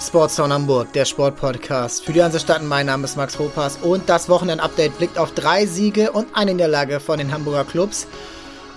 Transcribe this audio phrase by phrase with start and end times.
[0.00, 2.62] Sportsound Hamburg, der Sportpodcast für die Hansestadt.
[2.62, 7.00] Mein Name ist Max Hopas und das Wochenend-Update blickt auf drei Siege und eine Niederlage
[7.00, 8.06] von den Hamburger Clubs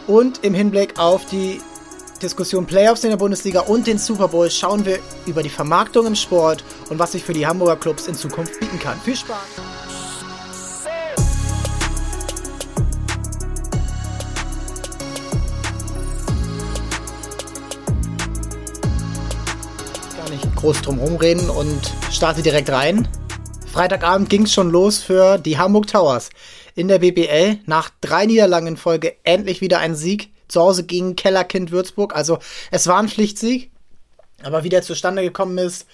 [0.05, 1.61] und im Hinblick auf die
[2.21, 6.15] Diskussion Playoffs in der Bundesliga und den Super Bowl schauen wir über die Vermarktung im
[6.15, 8.99] Sport und was sich für die Hamburger Clubs in Zukunft bieten kann.
[8.99, 9.72] Viel Spaß!
[20.63, 23.05] Groß drum rumreden und starte direkt rein.
[23.69, 26.29] Freitagabend ging es schon los für die Hamburg Towers
[26.73, 27.59] in der BBL.
[27.65, 30.31] Nach drei Niederlagen in Folge endlich wieder ein Sieg.
[30.47, 32.15] Zu Hause gegen Kellerkind Würzburg.
[32.15, 32.39] Also
[32.71, 33.71] es war ein Pflichtsieg.
[34.41, 35.85] Aber wie der zustande gekommen ist,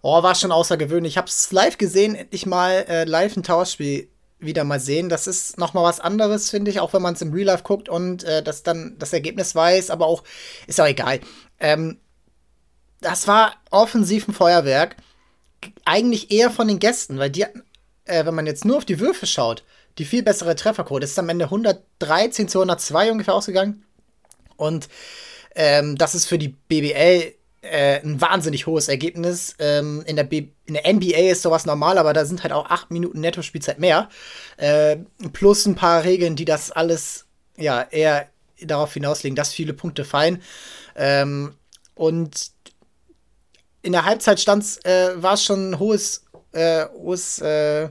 [0.00, 1.12] oh, war schon außergewöhnlich.
[1.12, 5.10] Ich habe es live gesehen, endlich mal äh, live ein Towers-Spiel wieder mal sehen.
[5.10, 7.62] Das ist noch mal was anderes, finde ich, auch wenn man es im Real Life
[7.62, 10.22] guckt und äh, das dann das Ergebnis weiß, aber auch
[10.66, 11.20] ist auch egal.
[11.60, 11.98] Ähm,
[13.02, 14.96] das war offensiv ein Feuerwerk.
[15.84, 17.42] Eigentlich eher von den Gästen, weil die,
[18.04, 19.64] äh, wenn man jetzt nur auf die Würfe schaut,
[19.98, 21.04] die viel bessere Trefferquote.
[21.04, 23.84] ist am Ende 113 zu 102 ungefähr ausgegangen.
[24.56, 24.88] Und
[25.54, 29.54] ähm, das ist für die BBL äh, ein wahnsinnig hohes Ergebnis.
[29.58, 32.70] Ähm, in, der B in der NBA ist sowas normal, aber da sind halt auch
[32.70, 34.08] 8 Minuten Netto-Spielzeit mehr.
[34.56, 34.98] Äh,
[35.32, 38.28] plus ein paar Regeln, die das alles ja eher
[38.60, 40.42] darauf hinauslegen, dass viele Punkte fallen.
[40.96, 41.54] Ähm,
[41.94, 42.51] und
[43.82, 47.88] in der Halbzeit stand's, äh, war es schon ein hohes, äh, hohes, äh,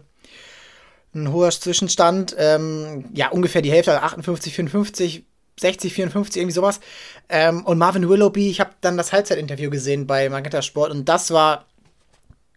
[1.13, 2.35] ein hoher Zwischenstand.
[2.37, 5.25] Ähm, ja, ungefähr die Hälfte, 58, 54,
[5.59, 6.79] 60, 54, irgendwie sowas.
[7.29, 11.31] Ähm, und Marvin Willoughby, ich habe dann das Halbzeitinterview gesehen bei Magenta Sport und das
[11.31, 11.67] war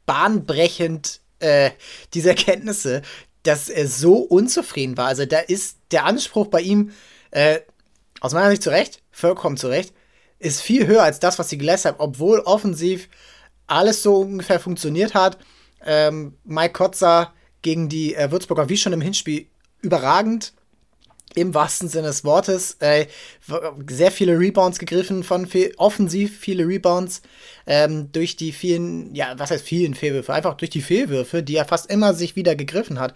[0.07, 1.71] bahnbrechend, äh,
[2.15, 3.03] diese Erkenntnisse,
[3.43, 5.07] dass er so unzufrieden war.
[5.07, 6.93] Also da ist der Anspruch bei ihm,
[7.31, 7.61] äh,
[8.21, 9.93] aus meiner Sicht zu Recht, vollkommen zu Recht,
[10.45, 13.09] ist viel höher als das, was sie geleistet haben, obwohl offensiv
[13.67, 15.39] alles so ungefähr funktioniert hat.
[15.85, 19.47] Ähm, Mike Kotzer gegen die äh, Würzburger, wie schon im Hinspiel,
[19.81, 20.53] überragend.
[21.37, 22.77] Im wahrsten Sinne des Wortes.
[22.79, 23.07] Äh,
[23.89, 27.23] sehr viele Rebounds gegriffen von offensiv viele Rebounds
[27.67, 30.33] ähm, durch die vielen, ja, was heißt vielen Fehlwürfe?
[30.33, 33.15] Einfach durch die Fehlwürfe, die er fast immer sich wieder gegriffen hat.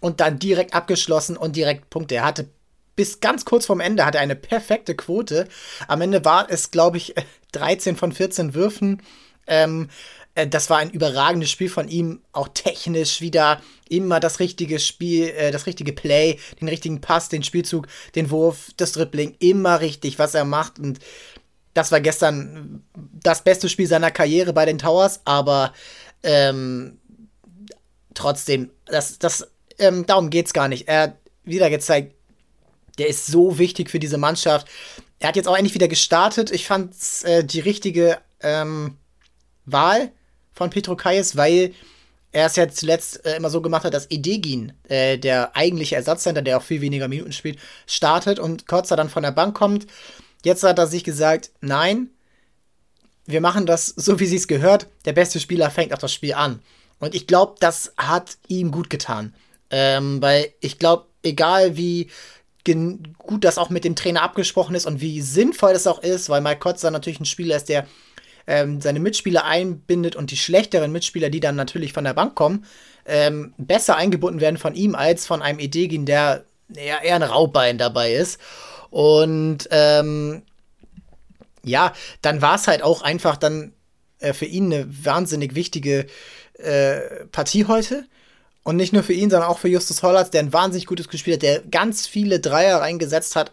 [0.00, 2.16] Und dann direkt abgeschlossen und direkt Punkte.
[2.16, 2.50] Er hatte
[2.96, 5.46] bis ganz kurz vorm Ende hatte eine perfekte Quote.
[5.86, 7.14] Am Ende war es, glaube ich,
[7.52, 9.02] 13 von 14 Würfen.
[9.46, 9.88] Ähm,
[10.34, 15.28] äh, das war ein überragendes Spiel von ihm, auch technisch wieder immer das richtige Spiel,
[15.28, 20.18] äh, das richtige Play, den richtigen Pass, den Spielzug, den Wurf, das Dribbling, immer richtig,
[20.18, 20.78] was er macht.
[20.78, 20.98] Und
[21.74, 25.72] das war gestern das beste Spiel seiner Karriere bei den Towers, aber
[26.22, 26.98] ähm,
[28.14, 30.88] trotzdem, das, das, ähm, darum geht's gar nicht.
[30.88, 32.15] Er hat wieder gezeigt,
[32.98, 34.66] der ist so wichtig für diese Mannschaft.
[35.18, 36.50] Er hat jetzt auch endlich wieder gestartet.
[36.50, 38.96] Ich fand äh, die richtige ähm,
[39.64, 40.12] Wahl
[40.52, 41.72] von Petro Kayes, weil
[42.32, 46.42] er es ja zuletzt äh, immer so gemacht hat, dass Edegin, äh, der eigentliche Ersatzcenter,
[46.42, 49.86] der auch viel weniger Minuten spielt, startet und Kotzer dann von der Bank kommt.
[50.44, 52.10] Jetzt hat er sich gesagt, nein,
[53.24, 54.86] wir machen das so, wie sie es gehört.
[55.04, 56.60] Der beste Spieler fängt auch das Spiel an.
[56.98, 59.34] Und ich glaube, das hat ihm gut getan.
[59.70, 62.08] Ähm, weil ich glaube, egal wie
[62.74, 66.40] gut das auch mit dem Trainer abgesprochen ist und wie sinnvoll das auch ist, weil
[66.40, 67.86] Mike Kotzer natürlich ein Spieler ist, der
[68.46, 72.64] ähm, seine Mitspieler einbindet und die schlechteren Mitspieler, die dann natürlich von der Bank kommen,
[73.06, 76.44] ähm, besser eingebunden werden von ihm als von einem Edegin, der
[76.74, 78.40] eher, eher ein Raubbein dabei ist.
[78.90, 80.42] Und ähm,
[81.64, 83.72] ja, dann war es halt auch einfach dann
[84.20, 86.06] äh, für ihn eine wahnsinnig wichtige
[86.54, 88.06] äh, Partie heute.
[88.66, 91.36] Und nicht nur für ihn, sondern auch für Justus Hollatz, der ein wahnsinnig gutes gespielt
[91.36, 93.52] hat, der ganz viele Dreier reingesetzt hat,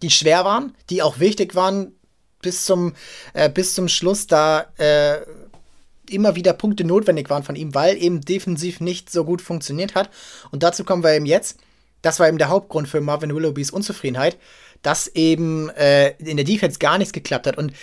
[0.00, 1.92] die schwer waren, die auch wichtig waren
[2.40, 2.94] bis zum,
[3.34, 5.18] äh, bis zum Schluss, da äh,
[6.08, 10.08] immer wieder Punkte notwendig waren von ihm, weil eben defensiv nicht so gut funktioniert hat.
[10.50, 11.58] Und dazu kommen wir eben jetzt.
[12.00, 14.38] Das war eben der Hauptgrund für Marvin Willoughbys Unzufriedenheit,
[14.80, 17.58] dass eben äh, in der Defense gar nichts geklappt hat.
[17.58, 17.74] Und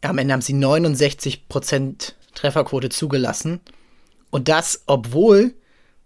[0.00, 3.60] am Ende haben sie 69% Trefferquote zugelassen.
[4.30, 5.54] Und das, obwohl,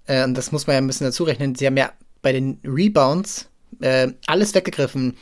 [0.06, 2.60] äh, und das muss man ja ein bisschen dazu rechnen, sie haben ja bei den
[2.64, 3.48] Rebounds
[3.80, 5.16] äh, alles weggegriffen.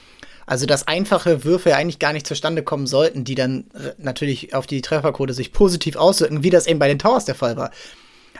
[0.46, 3.66] Also, dass einfache Würfe eigentlich gar nicht zustande kommen sollten, die dann
[3.98, 7.58] natürlich auf die Trefferquote sich positiv auswirken, wie das eben bei den Towers der Fall
[7.58, 7.70] war.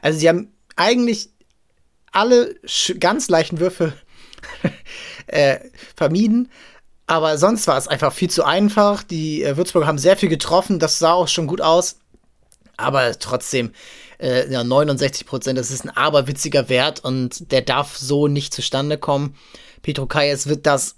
[0.01, 1.29] Also, sie haben eigentlich
[2.11, 2.55] alle
[2.99, 3.93] ganz leichten Würfe
[5.27, 5.59] äh,
[5.97, 6.51] vermieden.
[7.07, 9.03] Aber sonst war es einfach viel zu einfach.
[9.03, 10.79] Die äh, Würzburger haben sehr viel getroffen.
[10.79, 11.99] Das sah auch schon gut aus.
[12.77, 13.73] Aber trotzdem,
[14.19, 18.99] äh, ja, 69 Prozent, das ist ein aberwitziger Wert und der darf so nicht zustande
[18.99, 19.37] kommen.
[19.82, 20.97] Petro Kayes wird das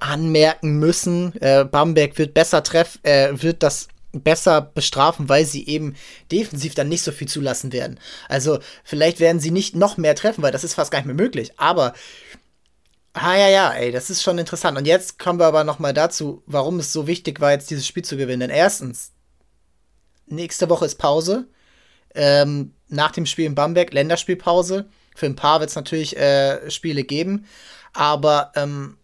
[0.00, 1.34] anmerken müssen.
[1.40, 5.94] Äh, Bamberg wird besser treffen, äh, wird das besser bestrafen, weil sie eben
[6.32, 8.00] defensiv dann nicht so viel zulassen werden.
[8.28, 11.14] Also vielleicht werden sie nicht noch mehr treffen, weil das ist fast gar nicht mehr
[11.14, 11.52] möglich.
[11.58, 11.92] Aber
[13.20, 14.78] Ah ja, ja, ey, das ist schon interessant.
[14.78, 17.86] Und jetzt kommen wir aber noch mal dazu, warum es so wichtig war, jetzt dieses
[17.86, 18.40] Spiel zu gewinnen.
[18.40, 19.10] Denn erstens,
[20.26, 21.48] nächste Woche ist Pause.
[22.14, 24.88] Ähm, nach dem Spiel in Bamberg Länderspielpause.
[25.14, 27.46] Für ein paar wird es natürlich äh, Spiele geben.
[27.92, 28.96] Aber ähm,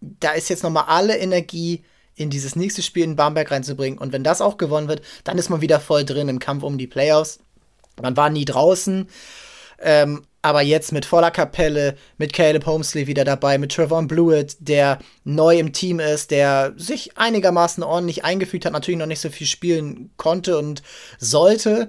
[0.00, 1.84] da ist jetzt noch mal alle Energie
[2.16, 3.98] in dieses nächste Spiel in Bamberg reinzubringen.
[3.98, 6.78] Und wenn das auch gewonnen wird, dann ist man wieder voll drin im Kampf um
[6.78, 7.40] die Playoffs.
[8.00, 9.08] Man war nie draußen.
[9.80, 14.98] Ähm, aber jetzt mit voller Kapelle, mit Caleb Homesley wieder dabei, mit Trevon Blewett, der
[15.24, 19.46] neu im Team ist, der sich einigermaßen ordentlich eingefügt hat, natürlich noch nicht so viel
[19.46, 20.82] spielen konnte und
[21.18, 21.88] sollte,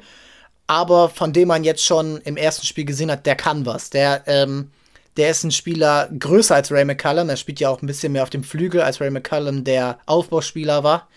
[0.68, 3.90] aber von dem man jetzt schon im ersten Spiel gesehen hat, der kann was.
[3.90, 4.72] Der, ähm,
[5.18, 7.30] der ist ein Spieler größer als Ray McCallum.
[7.30, 10.84] Er spielt ja auch ein bisschen mehr auf dem Flügel, als Ray McCallum der Aufbauspieler
[10.84, 11.08] war,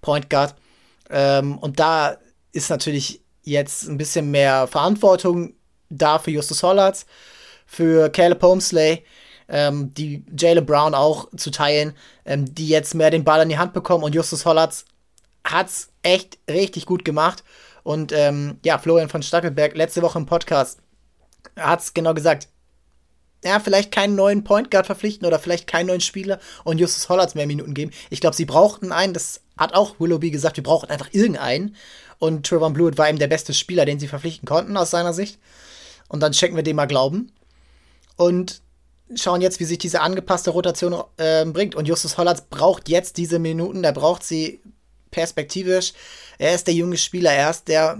[0.00, 0.54] Point Guard.
[1.10, 2.18] Ähm, und da
[2.52, 5.54] ist natürlich jetzt ein bisschen mehr Verantwortung
[5.88, 7.06] da für Justus Hollatz,
[7.66, 9.04] für Caleb Homesley,
[9.48, 11.94] ähm, die Jalen Brown auch zu teilen,
[12.26, 14.84] ähm, die jetzt mehr den Ball in die Hand bekommen und Justus Hollatz
[15.44, 17.42] hat's echt richtig gut gemacht.
[17.88, 20.80] Und ähm, ja, Florian von Stackelberg letzte Woche im Podcast
[21.56, 22.48] hat's genau gesagt.
[23.42, 27.34] Ja, vielleicht keinen neuen Point Guard verpflichten oder vielleicht keinen neuen Spieler und Justus Hollatz
[27.34, 27.90] mehr Minuten geben.
[28.10, 31.76] Ich glaube, sie brauchten einen, das hat auch Willoughby gesagt, wir brauchen einfach irgendeinen.
[32.18, 35.38] Und Trevor Blewett war eben der beste Spieler, den sie verpflichten konnten, aus seiner Sicht.
[36.08, 37.32] Und dann checken wir dem mal Glauben.
[38.16, 38.60] Und
[39.14, 41.74] schauen jetzt, wie sich diese angepasste Rotation äh, bringt.
[41.74, 44.60] Und Justus Hollatz braucht jetzt diese Minuten, der braucht sie
[45.10, 45.92] perspektivisch.
[46.38, 47.98] Er ist der junge Spieler, er ist der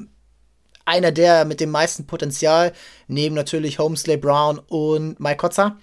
[0.85, 2.73] einer der mit dem meisten Potenzial,
[3.09, 5.77] neben natürlich Homesley Brown und Mike Kotzer.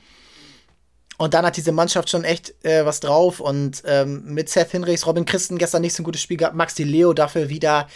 [1.17, 3.39] Und dann hat diese Mannschaft schon echt äh, was drauf.
[3.39, 6.83] Und ähm, mit Seth Hinrichs, Robin Christen gestern nicht so ein gutes Spiel gehabt, Maxi
[6.83, 7.87] Leo dafür wieder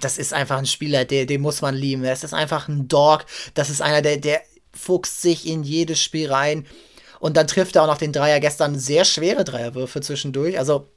[0.00, 2.02] das ist einfach ein Spieler, der, den muss man lieben.
[2.02, 3.24] Das ist einfach ein Dog.
[3.54, 4.42] Das ist einer, der, der
[4.72, 6.66] fuchst sich in jedes Spiel rein.
[7.20, 10.58] Und dann trifft er auch noch den Dreier gestern sehr schwere Dreierwürfe zwischendurch.
[10.58, 10.88] Also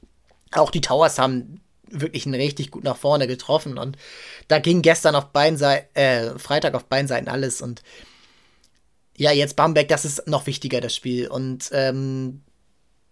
[0.52, 1.61] auch die Towers haben
[1.92, 3.78] wirklich einen richtig gut nach vorne getroffen.
[3.78, 3.96] Und
[4.48, 7.62] da ging gestern auf beiden Seiten, äh, Freitag auf beiden Seiten alles.
[7.62, 7.82] Und
[9.16, 11.28] ja, jetzt Bamberg, das ist noch wichtiger, das Spiel.
[11.28, 12.42] Und ähm,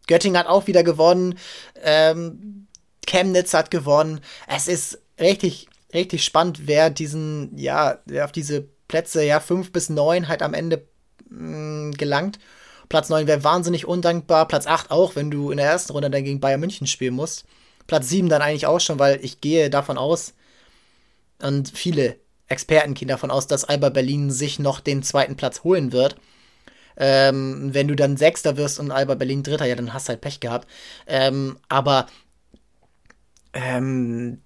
[0.07, 1.39] Göttingen hat auch wieder gewonnen.
[1.83, 2.67] Ähm,
[3.07, 4.21] Chemnitz hat gewonnen.
[4.47, 9.89] Es ist richtig richtig spannend, wer diesen, ja, wer auf diese Plätze, ja, fünf bis
[9.89, 10.87] neun halt am Ende
[11.29, 12.39] mh, mm, gelangt.
[12.89, 14.49] Platz 9 wäre wahnsinnig undankbar.
[14.49, 17.45] Platz 8 auch, wenn du in der ersten Runde dann gegen Bayern München spielen musst.
[17.91, 20.35] Platz 7 dann eigentlich auch schon, weil ich gehe davon aus,
[21.43, 25.91] und viele Experten gehen davon aus, dass Alba Berlin sich noch den zweiten Platz holen
[25.91, 26.15] wird.
[26.97, 30.21] Ähm, wenn du dann Sechster wirst und Alba Berlin Dritter, ja, dann hast du halt
[30.21, 30.69] Pech gehabt.
[31.09, 32.07] Ähm, aber
[33.55, 34.41] ähm,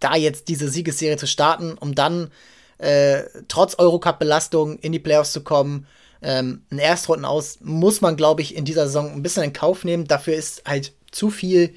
[0.00, 2.32] da jetzt diese Siegesserie zu starten, um dann
[2.78, 5.86] äh, trotz Eurocup-Belastung in die Playoffs zu kommen.
[6.22, 9.84] Ähm, ein Erstrunden aus muss man, glaube ich, in dieser Saison ein bisschen in Kauf
[9.84, 10.08] nehmen.
[10.08, 11.74] Dafür ist halt zu viel,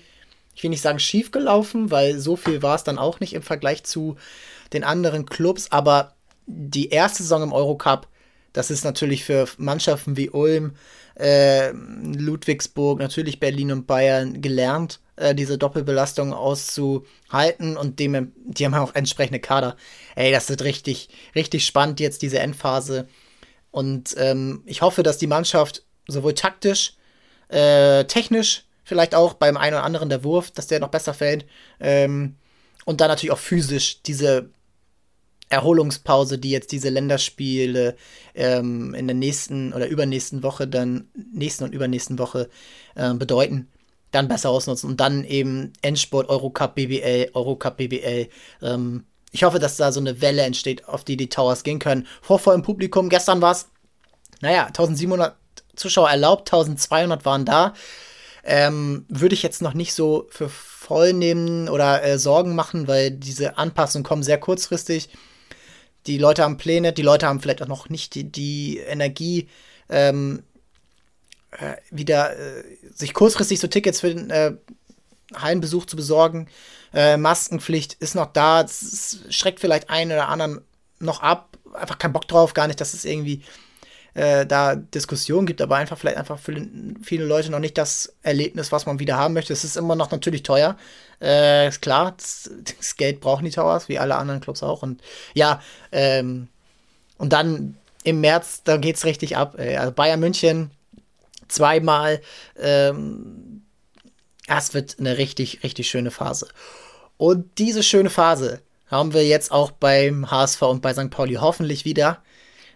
[0.56, 3.42] ich will nicht sagen schief gelaufen, weil so viel war es dann auch nicht im
[3.42, 4.16] Vergleich zu
[4.74, 5.72] den anderen Clubs.
[5.72, 6.16] Aber
[6.48, 8.07] die erste Saison im Eurocup,
[8.54, 10.75] das ist natürlich für Mannschaften wie Ulm,
[11.19, 18.74] äh, Ludwigsburg, natürlich Berlin und Bayern gelernt äh, diese Doppelbelastung auszuhalten und dem, die haben
[18.75, 19.78] auch entsprechende Kader.
[20.16, 23.07] Ey, das wird richtig, richtig spannend jetzt, diese Endphase.
[23.71, 26.94] Und ähm, ich hoffe, dass die Mannschaft sowohl taktisch,
[27.50, 31.45] äh, technisch, vielleicht auch beim einen oder anderen der Wurf, dass der noch besser fällt.
[31.81, 32.35] Ähm,
[32.85, 34.49] und dann natürlich auch physisch diese
[35.49, 37.95] Erholungspause, die jetzt diese Länderspiele
[38.33, 42.49] ähm, in der nächsten oder übernächsten Woche, dann nächsten und übernächsten Woche
[42.95, 43.68] äh, bedeuten
[44.15, 48.30] dann besser ausnutzen und dann eben Endsport, Eurocup, BBL, Eurocup, BBL.
[48.61, 52.07] Ähm, ich hoffe, dass da so eine Welle entsteht, auf die die Towers gehen können.
[52.21, 53.68] Vor vollem Publikum, gestern war es,
[54.42, 55.35] naja, 1700
[55.75, 57.73] Zuschauer erlaubt, 1200 waren da.
[58.47, 63.09] Ähm, würde ich jetzt noch nicht so für voll nehmen oder äh, Sorgen machen, weil
[63.09, 65.09] diese Anpassungen kommen sehr kurzfristig.
[66.06, 69.49] Die Leute haben Pläne, die Leute haben vielleicht auch noch nicht die, die Energie,
[69.90, 70.44] ähm,
[71.52, 74.54] äh, wieder äh, sich kurzfristig so Tickets für den äh,
[75.33, 76.47] Hallenbesuch zu besorgen.
[76.94, 78.61] Äh, Maskenpflicht ist noch da.
[78.61, 80.61] Es schreckt vielleicht einen oder anderen
[80.99, 81.57] noch ab.
[81.73, 83.44] Einfach keinen Bock drauf, gar nicht, dass es irgendwie
[84.16, 86.56] äh, da Diskussionen gibt, aber einfach vielleicht einfach für
[87.04, 89.54] viele Leute noch nicht das Erlebnis, was man wieder haben möchte.
[89.54, 90.78] Es ist immer noch natürlich teuer.
[91.22, 94.81] Äh, ist klar, das, das, Geld brauchen die Towers, wie alle anderen Clubs auch.
[94.84, 95.02] Und
[95.34, 96.48] ja, ähm,
[97.18, 99.56] und dann im März, da geht's richtig ab.
[99.57, 100.72] Also Bayern München
[101.48, 102.22] zweimal.
[102.57, 103.64] Ähm,
[104.48, 106.48] es wird eine richtig, richtig schöne Phase.
[107.18, 111.10] Und diese schöne Phase haben wir jetzt auch beim HSV und bei St.
[111.10, 112.22] Pauli hoffentlich wieder.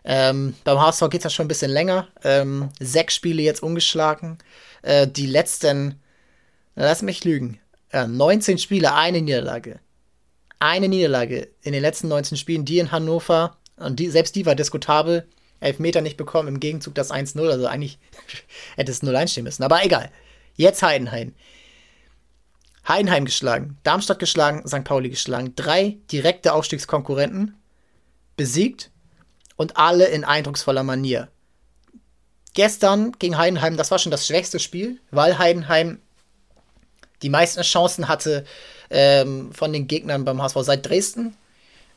[0.04, 2.08] Ähm, beim HSV geht es ja schon ein bisschen länger.
[2.24, 4.38] Ähm, sechs Spiele jetzt ungeschlagen.
[4.82, 6.02] Äh, die letzten,
[6.76, 7.60] lass mich lügen,
[7.92, 9.80] äh, 19 Spiele, eine Niederlage.
[10.60, 13.58] Eine Niederlage in den letzten 19 Spielen, die in Hannover.
[13.78, 15.28] Und die, selbst die war diskutabel.
[15.62, 17.50] Elfmeter nicht bekommen, im Gegenzug das 1-0.
[17.50, 18.00] Also eigentlich
[18.76, 19.64] hätte es 0 stehen müssen.
[19.64, 20.10] Aber egal.
[20.56, 21.34] Jetzt Heidenheim.
[22.88, 24.84] Heidenheim geschlagen, Darmstadt geschlagen, St.
[24.84, 25.54] Pauli geschlagen.
[25.56, 27.56] Drei direkte Aufstiegskonkurrenten
[28.36, 28.90] besiegt
[29.60, 31.28] und alle in eindrucksvoller Manier.
[32.54, 36.00] Gestern gegen Heidenheim, das war schon das schwächste Spiel, weil Heidenheim
[37.22, 38.46] die meisten Chancen hatte
[38.90, 41.36] ähm, von den Gegnern beim HSV seit Dresden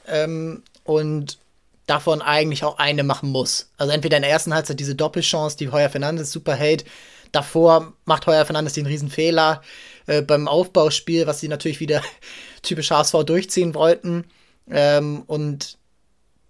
[0.08, 1.38] ähm, und
[1.86, 3.70] davon eigentlich auch eine machen muss.
[3.76, 6.84] Also entweder in der ersten Halbzeit diese Doppelchance, die Heuer Fernandes super hält.
[7.30, 9.62] Davor macht Heuer Fernandes den Riesenfehler
[10.08, 12.02] äh, beim Aufbauspiel, was sie natürlich wieder
[12.62, 14.24] typisch HSV durchziehen wollten.
[14.68, 15.78] Ähm, und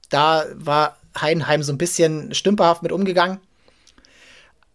[0.09, 3.39] da war Heidenheim so ein bisschen stümperhaft mit umgegangen.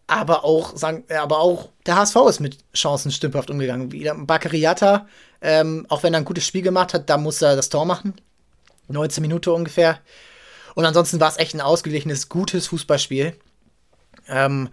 [0.07, 3.91] Aber auch, sagen, aber auch der HSV ist mit Chancen stümperhaft umgegangen.
[3.91, 5.07] Wieder Bakariata,
[5.41, 8.13] ähm, auch wenn er ein gutes Spiel gemacht hat, da muss er das Tor machen.
[8.87, 9.99] 19 Minuten ungefähr.
[10.75, 13.35] Und ansonsten war es echt ein ausgeglichenes, gutes Fußballspiel.
[14.29, 14.69] Ähm,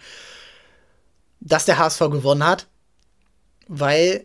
[1.40, 2.66] dass der HSV gewonnen hat,
[3.68, 4.24] weil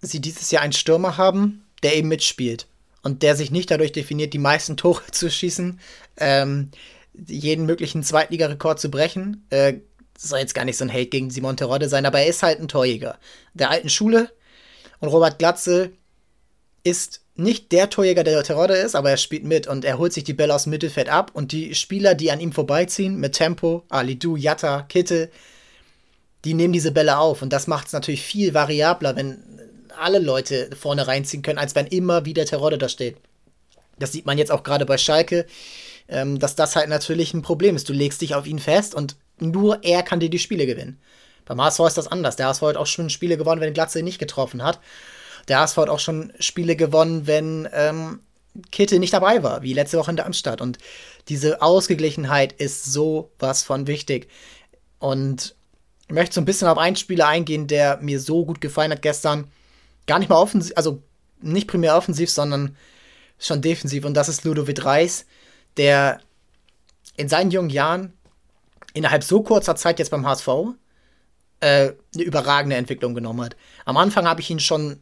[0.00, 2.66] sie dieses Jahr einen Stürmer haben, der eben mitspielt
[3.08, 5.80] und der sich nicht dadurch definiert, die meisten Tore zu schießen,
[6.18, 6.70] ähm,
[7.26, 9.46] jeden möglichen Zweitligarekord zu brechen.
[9.48, 9.78] Äh,
[10.16, 12.60] soll jetzt gar nicht so ein Hate gegen Simon Terodde sein, aber er ist halt
[12.60, 13.18] ein Torjäger
[13.54, 14.30] der alten Schule.
[15.00, 15.92] Und Robert Glatze
[16.84, 20.24] ist nicht der Torjäger, der Terodde ist, aber er spielt mit und er holt sich
[20.24, 23.84] die Bälle aus dem Mittelfeld ab und die Spieler, die an ihm vorbeiziehen, mit Tempo,
[23.88, 25.30] Alidu, Jatta, Kitte,
[26.44, 27.40] die nehmen diese Bälle auf.
[27.40, 29.57] Und das macht es natürlich viel variabler, wenn
[29.98, 33.16] alle Leute vorne reinziehen können, als wenn immer wieder Terodde da steht.
[33.98, 35.46] Das sieht man jetzt auch gerade bei Schalke,
[36.08, 37.88] ähm, dass das halt natürlich ein Problem ist.
[37.88, 41.00] Du legst dich auf ihn fest und nur er kann dir die Spiele gewinnen.
[41.44, 42.36] Beim HSV ist das anders.
[42.36, 44.80] Der HSV hat auch schon Spiele gewonnen, wenn Glatze nicht getroffen hat.
[45.48, 48.20] Der HSV hat auch schon Spiele gewonnen, wenn ähm,
[48.70, 50.60] Kitte nicht dabei war, wie letzte Woche in der Amstadt.
[50.60, 50.78] Und
[51.28, 54.28] diese Ausgeglichenheit ist so was von wichtig.
[54.98, 55.54] Und
[56.06, 59.02] ich möchte so ein bisschen auf einen Spieler eingehen, der mir so gut gefallen hat
[59.02, 59.50] gestern.
[60.08, 61.02] Gar nicht mal offensiv, also
[61.40, 62.76] nicht primär offensiv, sondern
[63.38, 64.04] schon defensiv.
[64.04, 65.26] Und das ist Ludovic Reis,
[65.76, 66.20] der
[67.16, 68.12] in seinen jungen Jahren
[68.94, 70.48] innerhalb so kurzer Zeit jetzt beim HSV
[71.60, 73.56] äh, eine überragende Entwicklung genommen hat.
[73.84, 75.00] Am Anfang habe ich ihn schon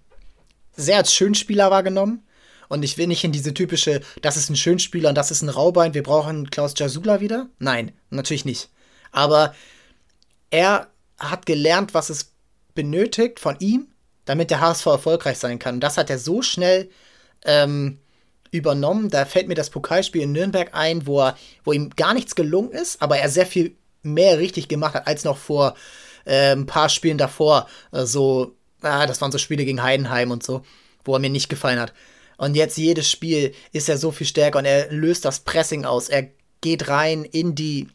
[0.76, 2.22] sehr als Schönspieler wahrgenommen.
[2.68, 5.48] Und ich will nicht in diese typische, das ist ein Schönspieler und das ist ein
[5.48, 7.48] Raubein, wir brauchen Klaus Jasula wieder.
[7.60, 8.70] Nein, natürlich nicht.
[9.12, 9.54] Aber
[10.50, 12.32] er hat gelernt, was es
[12.74, 13.86] benötigt von ihm,
[14.26, 15.76] damit der HSV erfolgreich sein kann.
[15.76, 16.90] Und das hat er so schnell
[17.44, 17.98] ähm,
[18.50, 19.08] übernommen.
[19.08, 22.72] Da fällt mir das Pokalspiel in Nürnberg ein, wo, er, wo ihm gar nichts gelungen
[22.72, 25.74] ist, aber er sehr viel mehr richtig gemacht hat als noch vor
[26.24, 27.66] äh, ein paar Spielen davor.
[27.92, 30.62] So, ah, das waren so Spiele gegen Heidenheim und so,
[31.04, 31.94] wo er mir nicht gefallen hat.
[32.36, 36.08] Und jetzt jedes Spiel ist er so viel stärker und er löst das Pressing aus.
[36.08, 36.28] Er
[36.60, 37.88] geht rein in die,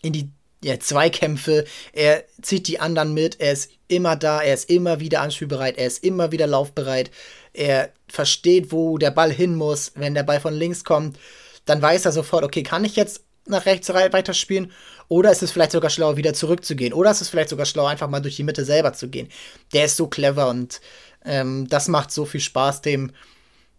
[0.00, 0.30] in die
[0.64, 5.20] ja, Zweikämpfe, er zieht die anderen mit, er ist immer da, er ist immer wieder
[5.20, 7.10] anspielbereit, er ist immer wieder laufbereit,
[7.52, 9.92] er versteht, wo der Ball hin muss.
[9.94, 11.18] Wenn der Ball von links kommt,
[11.64, 14.70] dann weiß er sofort, okay, kann ich jetzt nach rechts weiterspielen?
[15.08, 16.92] Oder ist es vielleicht sogar schlauer, wieder zurückzugehen?
[16.92, 19.28] Oder ist es vielleicht sogar schlauer, einfach mal durch die Mitte selber zu gehen?
[19.72, 20.80] Der ist so clever und
[21.24, 23.12] ähm, das macht so viel Spaß, dem,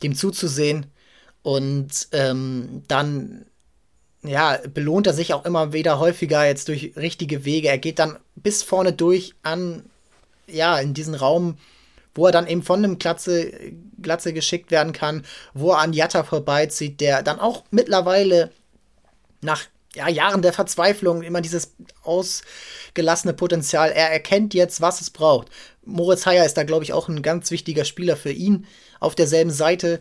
[0.03, 0.87] dem zuzusehen.
[1.41, 3.45] Und ähm, dann
[4.23, 7.67] ja, belohnt er sich auch immer wieder häufiger jetzt durch richtige Wege.
[7.67, 9.83] Er geht dann bis vorne durch an,
[10.47, 11.57] ja, in diesen Raum,
[12.15, 13.51] wo er dann eben von einem Glatze,
[14.01, 18.51] Glatze geschickt werden kann, wo er an Jatta vorbeizieht, der dann auch mittlerweile
[19.41, 19.65] nach
[19.95, 25.49] ja, Jahren der Verzweiflung immer dieses ausgelassene Potenzial, er erkennt jetzt, was es braucht.
[25.85, 28.65] Moritz Heyer ist da, glaube ich, auch ein ganz wichtiger Spieler für ihn
[28.99, 29.99] auf derselben Seite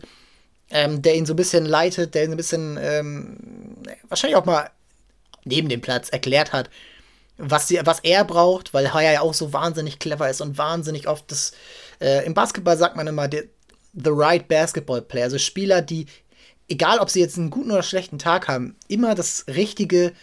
[0.73, 3.37] ähm, der ihn so ein bisschen leitet, der ihn so ein bisschen ähm,
[4.09, 4.69] wahrscheinlich auch mal
[5.45, 6.69] neben dem Platz erklärt hat,
[7.37, 11.07] was, die, was er braucht, weil Haya ja auch so wahnsinnig clever ist und wahnsinnig
[11.07, 11.53] oft das.
[12.01, 13.43] Äh, Im Basketball sagt man immer, the,
[13.93, 16.07] the right basketball player, also Spieler, die,
[16.67, 20.13] egal ob sie jetzt einen guten oder schlechten Tag haben, immer das Richtige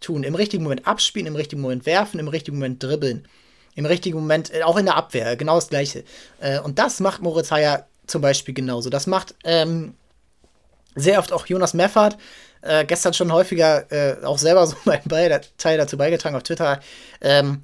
[0.00, 0.22] tun.
[0.22, 3.28] Im richtigen Moment abspielen, im richtigen Moment werfen, im richtigen Moment dribbeln.
[3.74, 6.02] Im richtigen Moment, äh, auch in der Abwehr, genau das Gleiche.
[6.40, 8.90] Äh, und das macht Moritz Heyer zum Beispiel genauso.
[8.90, 9.94] Das macht ähm,
[10.94, 12.16] sehr oft auch Jonas Meffert.
[12.62, 16.80] Äh, gestern schon häufiger äh, auch selber so mein Teil dazu beigetragen auf Twitter.
[17.20, 17.62] Ähm,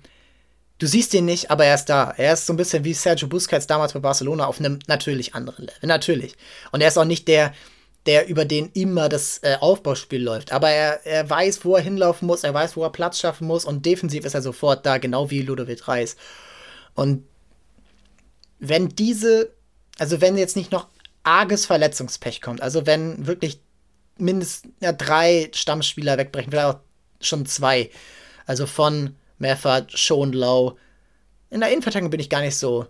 [0.79, 2.15] du siehst ihn nicht, aber er ist da.
[2.17, 5.67] Er ist so ein bisschen wie Sergio Busquets damals bei Barcelona auf einem natürlich anderen
[5.67, 5.87] Level.
[5.89, 6.37] Natürlich.
[6.71, 7.53] Und er ist auch nicht der,
[8.07, 10.53] der über den immer das äh, Aufbauspiel läuft.
[10.53, 13.65] Aber er, er weiß, wo er hinlaufen muss, er weiß, wo er Platz schaffen muss
[13.65, 16.17] und defensiv ist er sofort da, genau wie Ludovic Reis.
[16.95, 17.25] Und
[18.59, 19.53] wenn diese,
[20.03, 20.89] also wenn jetzt nicht noch
[21.23, 23.61] arges Verletzungspech kommt, also wenn wirklich
[24.19, 26.81] mindestens ja, drei Stammspieler wegbrechen, vielleicht auch
[27.21, 27.89] schon zwei,
[28.45, 30.77] also von Meffert, Schonlau.
[31.51, 32.89] In der Innenverteidigung bin ich gar nicht so,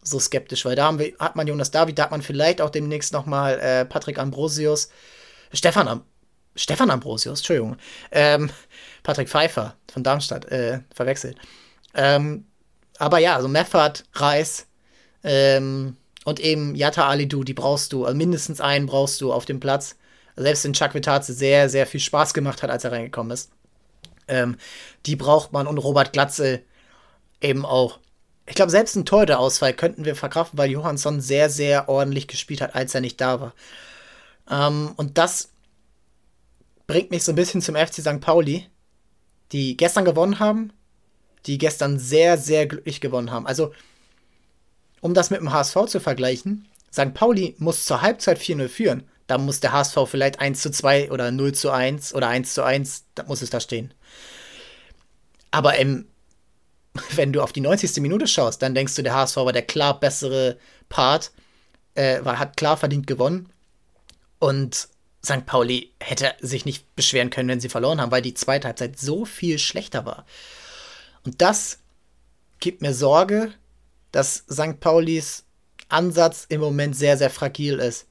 [0.00, 3.12] so skeptisch, weil da wir, hat man Jonas David, da hat man vielleicht auch demnächst
[3.12, 4.90] nochmal äh, Patrick Ambrosius,
[5.52, 6.04] Stefan, Am
[6.54, 7.76] Stefan Ambrosius, Entschuldigung,
[8.12, 8.48] ähm,
[9.02, 11.36] Patrick Pfeiffer von Darmstadt, äh, verwechselt.
[11.94, 12.46] Ähm,
[12.98, 14.68] aber ja, also Meffert, Reis
[15.24, 19.60] ähm, und eben Yatta Alidu, die brauchst du, also mindestens einen brauchst du auf dem
[19.60, 19.96] Platz.
[20.36, 23.50] Selbst wenn Chuck Vitaze sehr, sehr viel Spaß gemacht hat, als er reingekommen ist.
[24.28, 24.56] Ähm,
[25.04, 26.62] die braucht man und Robert Glatzel
[27.40, 27.98] eben auch.
[28.46, 32.74] Ich glaube, selbst ein Torhüter-Ausfall könnten wir verkraften, weil Johansson sehr, sehr ordentlich gespielt hat,
[32.74, 33.54] als er nicht da war.
[34.50, 35.50] Ähm, und das
[36.86, 38.20] bringt mich so ein bisschen zum FC St.
[38.20, 38.66] Pauli,
[39.52, 40.72] die gestern gewonnen haben,
[41.46, 43.46] die gestern sehr, sehr glücklich gewonnen haben.
[43.46, 43.72] Also,
[45.02, 47.12] um das mit dem HSV zu vergleichen, St.
[47.12, 49.02] Pauli muss zur Halbzeit 4-0 führen.
[49.26, 52.62] Da muss der HSV vielleicht 1 zu 2 oder 0 zu 1 oder 1 zu
[52.62, 53.92] 1, da muss es da stehen.
[55.50, 56.06] Aber im,
[57.14, 57.96] wenn du auf die 90.
[58.00, 60.56] Minute schaust, dann denkst du, der HSV war der klar bessere
[60.88, 61.32] Part,
[61.94, 63.48] äh, war, hat klar verdient gewonnen.
[64.38, 64.88] Und
[65.24, 65.46] St.
[65.46, 69.24] Pauli hätte sich nicht beschweren können, wenn sie verloren haben, weil die zweite Halbzeit so
[69.24, 70.26] viel schlechter war.
[71.24, 71.78] Und das
[72.60, 73.52] gibt mir Sorge,
[74.12, 74.80] dass St.
[74.80, 75.44] Paulis
[75.88, 78.06] Ansatz im Moment sehr, sehr fragil ist.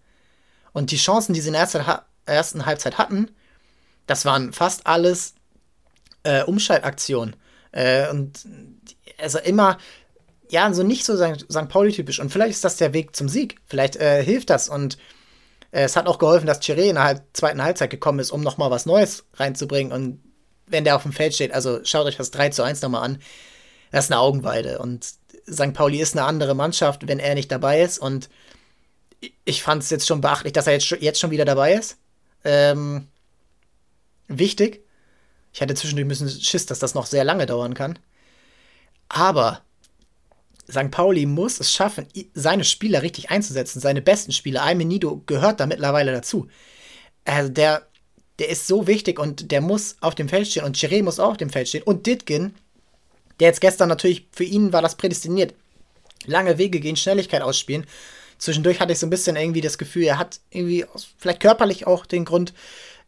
[0.73, 3.31] Und die Chancen, die sie in der ersten, Halbzeit hatten,
[4.07, 5.35] das waren fast alles
[6.23, 7.35] äh, Umschaltaktionen.
[7.71, 8.45] Äh, und
[9.17, 9.77] also immer,
[10.49, 11.69] ja, so nicht so St.
[11.69, 12.19] Pauli-typisch.
[12.19, 13.57] Und vielleicht ist das der Weg zum Sieg.
[13.65, 14.69] Vielleicht äh, hilft das.
[14.69, 14.97] Und
[15.71, 18.41] äh, es hat auch geholfen, dass Chiré in der halb, zweiten Halbzeit gekommen ist, um
[18.41, 19.91] nochmal was Neues reinzubringen.
[19.91, 20.21] Und
[20.67, 23.19] wenn der auf dem Feld steht, also schaut euch das 3 zu 1 nochmal an,
[23.91, 24.79] das ist eine Augenweide.
[24.79, 25.05] Und
[25.49, 25.73] St.
[25.73, 27.99] Pauli ist eine andere Mannschaft, wenn er nicht dabei ist.
[27.99, 28.29] Und
[29.45, 31.97] ich fand es jetzt schon beachtlich, dass er jetzt, jetzt schon wieder dabei ist.
[32.43, 33.07] Ähm,
[34.27, 34.85] wichtig.
[35.53, 37.99] Ich hatte zwischendurch ein bisschen Schiss, dass das noch sehr lange dauern kann.
[39.09, 39.61] Aber
[40.69, 40.89] St.
[40.89, 44.63] Pauli muss es schaffen, seine Spieler richtig einzusetzen, seine besten Spieler.
[44.63, 46.47] Almenido gehört da mittlerweile dazu.
[47.25, 47.87] Also der,
[48.39, 51.31] der ist so wichtig und der muss auf dem Feld stehen und Chiré muss auch
[51.31, 51.83] auf dem Feld stehen.
[51.83, 52.55] Und Ditkin,
[53.41, 55.55] der jetzt gestern natürlich, für ihn war das prädestiniert.
[56.27, 57.87] Lange Wege gehen, Schnelligkeit ausspielen.
[58.37, 60.85] Zwischendurch hatte ich so ein bisschen irgendwie das Gefühl, er hat irgendwie,
[61.17, 62.53] vielleicht körperlich auch den Grund,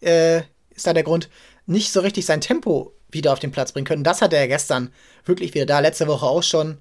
[0.02, 0.40] äh,
[0.72, 1.30] ist da der Grund,
[1.68, 4.04] nicht so richtig sein Tempo wieder auf den Platz bringen können.
[4.04, 4.92] Das hat er gestern
[5.24, 6.80] wirklich wieder da, letzte Woche auch schon.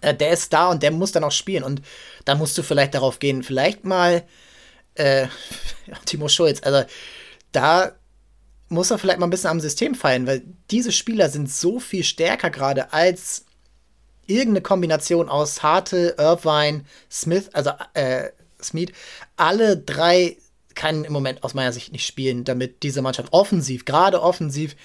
[0.00, 1.64] Äh, der ist da und der muss dann auch spielen.
[1.64, 1.82] Und
[2.24, 4.24] da musst du vielleicht darauf gehen, vielleicht mal
[4.94, 5.26] äh,
[6.06, 6.88] Timo Schulz, also
[7.52, 7.92] da
[8.68, 12.04] muss er vielleicht mal ein bisschen am System feilen, weil diese Spieler sind so viel
[12.04, 13.44] stärker gerade als
[14.26, 18.30] irgendeine Kombination aus Harte, Irvine, Smith, also äh,
[18.62, 18.90] Smith.
[19.36, 20.38] Alle drei
[20.74, 24.76] kann im Moment aus meiner Sicht nicht spielen, damit diese Mannschaft offensiv, gerade offensiv,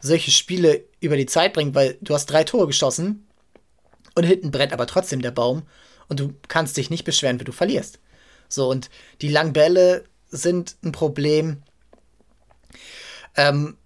[0.00, 3.26] solche Spiele über die Zeit bringt, weil du hast drei Tore geschossen
[4.14, 5.62] und hinten brennt aber trotzdem der Baum
[6.08, 7.98] und du kannst dich nicht beschweren, wenn du verlierst.
[8.48, 11.62] So, und die langen Bälle sind ein Problem.
[13.36, 13.76] Ähm,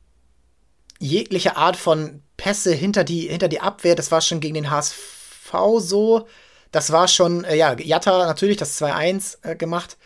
[0.98, 5.52] jegliche Art von Pässe hinter die, hinter die Abwehr, das war schon gegen den HSV
[5.78, 6.26] so.
[6.72, 9.96] Das war schon, äh, ja, Jatta natürlich das 2-1 äh, gemacht.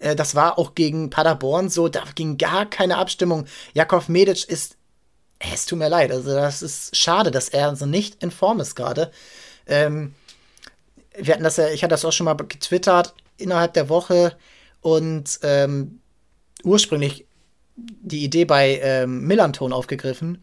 [0.00, 3.46] Äh, das war auch gegen Paderborn so, da ging gar keine Abstimmung.
[3.74, 4.76] Jakov Medic ist,
[5.38, 8.74] es tut mir leid, also das ist schade, dass er so nicht in Form ist
[8.74, 9.10] gerade.
[9.66, 10.14] Ähm,
[11.16, 14.36] wir hatten das ja, ich hatte das auch schon mal getwittert innerhalb der Woche
[14.80, 16.00] und ähm,
[16.62, 17.26] ursprünglich
[18.02, 20.42] die Idee bei ähm, Millanton aufgegriffen.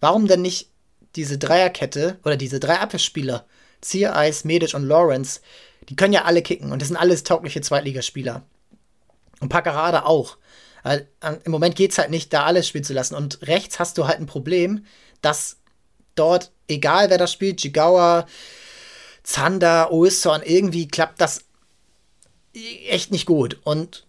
[0.00, 0.70] Warum denn nicht
[1.16, 3.46] diese Dreierkette oder diese drei Abwehrspieler,
[3.80, 5.40] Ziereis, Medic und Lawrence,
[5.88, 8.42] die können ja alle kicken und das sind alles taugliche Zweitligaspieler.
[9.40, 10.36] Und Paccarada auch.
[10.82, 11.08] Weil,
[11.44, 13.14] Im Moment geht es halt nicht, da alles spielen zu lassen.
[13.14, 14.84] Und rechts hast du halt ein Problem,
[15.22, 15.58] dass
[16.14, 18.26] dort, egal wer das spielt, Jigawa,
[19.22, 21.44] Zander, Olson, irgendwie klappt das
[22.88, 23.60] echt nicht gut.
[23.64, 24.06] Und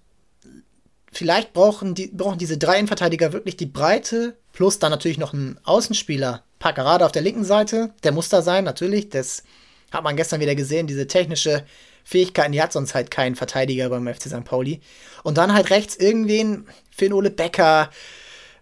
[1.11, 5.59] vielleicht brauchen, die, brauchen diese drei Innenverteidiger wirklich die Breite, plus dann natürlich noch ein
[5.63, 6.43] Außenspieler.
[6.59, 9.09] Paccarada auf der linken Seite, der muss da sein, natürlich.
[9.09, 9.43] Das
[9.91, 11.65] hat man gestern wieder gesehen, diese technische
[12.03, 14.43] Fähigkeiten, die hat sonst halt kein Verteidiger beim FC St.
[14.43, 14.81] Pauli.
[15.23, 17.89] Und dann halt rechts irgendwen, Finn-Ole Becker,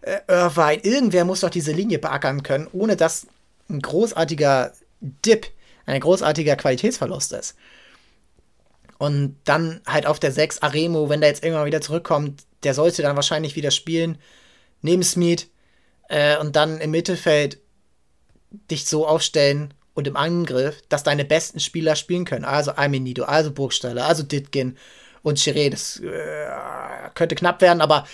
[0.02, 3.28] äh, Irvine, irgendwer muss doch diese Linie beackern können, ohne dass
[3.70, 5.48] ein großartiger Dip,
[5.86, 7.56] ein großartiger Qualitätsverlust ist.
[8.98, 13.02] Und dann halt auf der 6 Aremo, wenn der jetzt irgendwann wieder zurückkommt, der sollte
[13.04, 14.18] dann wahrscheinlich wieder spielen.
[14.82, 15.48] Neben Smith
[16.10, 17.60] äh, und dann im Mittelfeld
[18.72, 22.46] dich so aufstellen und im Angriff, dass deine besten Spieler spielen können.
[22.46, 24.78] Also Almenido, also Burgstaller, also Ditkin
[25.22, 25.70] und Chiré.
[25.70, 28.08] Das äh, könnte knapp werden, aber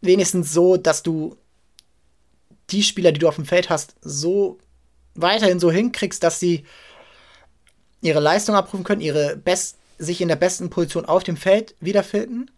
[0.00, 1.36] wenigstens so, dass du
[2.70, 4.58] die Spieler, die du auf dem Feld hast, so
[5.14, 6.64] weiterhin so hinkriegst, dass sie
[8.04, 12.50] ihre Leistung abrufen können, ihre best sich in der besten Position auf dem Feld wiederfinden.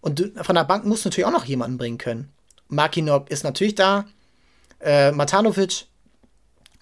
[0.00, 2.32] Und von der Bank musst du natürlich auch noch jemanden bringen können.
[2.68, 4.06] Makinok ist natürlich da,
[4.80, 5.86] äh, Matanovic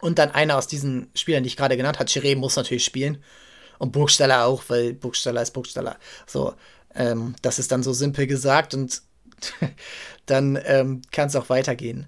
[0.01, 3.23] und dann einer aus diesen Spielern, die ich gerade genannt habe, Chiré muss natürlich spielen.
[3.79, 5.97] Und Burgstaller auch, weil Burgstaller ist Burgstaller.
[6.27, 6.55] So,
[6.95, 9.03] ähm, das ist dann so simpel gesagt und
[10.27, 12.07] dann ähm, kann es auch weitergehen.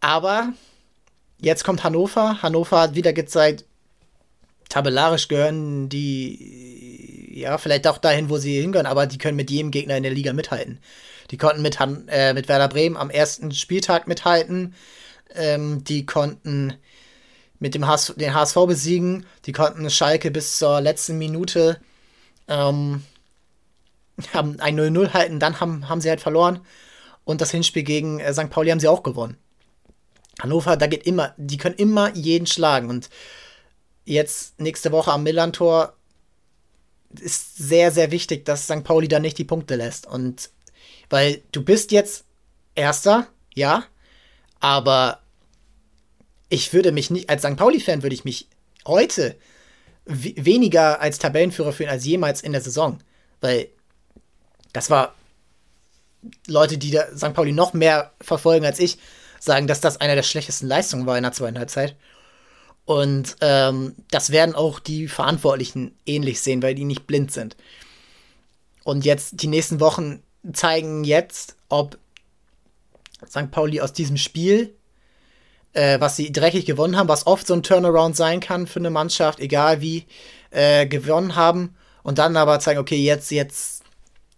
[0.00, 0.52] Aber
[1.38, 2.42] jetzt kommt Hannover.
[2.42, 3.64] Hannover hat wieder gezeigt,
[4.74, 9.70] tabellarisch gehören die, ja, vielleicht auch dahin, wo sie hingehören, aber die können mit jedem
[9.70, 10.80] Gegner in der Liga mithalten.
[11.30, 14.74] Die konnten mit, Han äh, mit Werder Bremen am ersten Spieltag mithalten.
[15.32, 16.74] Ähm, die konnten
[17.60, 19.26] mit dem HS den HSV besiegen.
[19.46, 21.78] Die konnten Schalke bis zur letzten Minute
[22.48, 23.04] ähm,
[24.32, 25.38] haben ein 0-0 halten.
[25.38, 26.60] Dann haben, haben sie halt verloren.
[27.22, 28.50] Und das Hinspiel gegen äh, St.
[28.50, 29.36] Pauli haben sie auch gewonnen.
[30.42, 32.90] Hannover, da geht immer, die können immer jeden schlagen.
[32.90, 33.08] Und
[34.04, 35.94] jetzt nächste Woche am Millantor
[37.20, 38.84] ist sehr, sehr wichtig, dass St.
[38.84, 40.06] Pauli da nicht die Punkte lässt.
[40.06, 40.50] Und
[41.10, 42.24] weil du bist jetzt
[42.76, 43.84] Erster, ja,
[44.58, 45.20] aber
[46.48, 47.56] ich würde mich nicht, als St.
[47.56, 48.48] Pauli-Fan würde ich mich
[48.84, 49.36] heute
[50.06, 52.98] weniger als Tabellenführer fühlen als jemals in der Saison.
[53.40, 53.68] Weil
[54.72, 55.14] das war
[56.46, 57.32] Leute, die da St.
[57.34, 58.98] Pauli noch mehr verfolgen als ich,
[59.38, 61.96] sagen, dass das einer der schlechtesten Leistungen war in der zweiten Halbzeit.
[62.84, 67.56] Und ähm, das werden auch die Verantwortlichen ähnlich sehen, weil die nicht blind sind.
[68.84, 71.98] Und jetzt die nächsten Wochen zeigen jetzt, ob
[73.26, 73.50] St.
[73.50, 74.74] Pauli aus diesem Spiel,
[75.72, 78.90] äh, was sie dreckig gewonnen haben, was oft so ein Turnaround sein kann für eine
[78.90, 80.04] Mannschaft, egal wie,
[80.50, 81.74] äh, gewonnen haben.
[82.02, 83.82] Und dann aber zeigen, okay, jetzt, jetzt,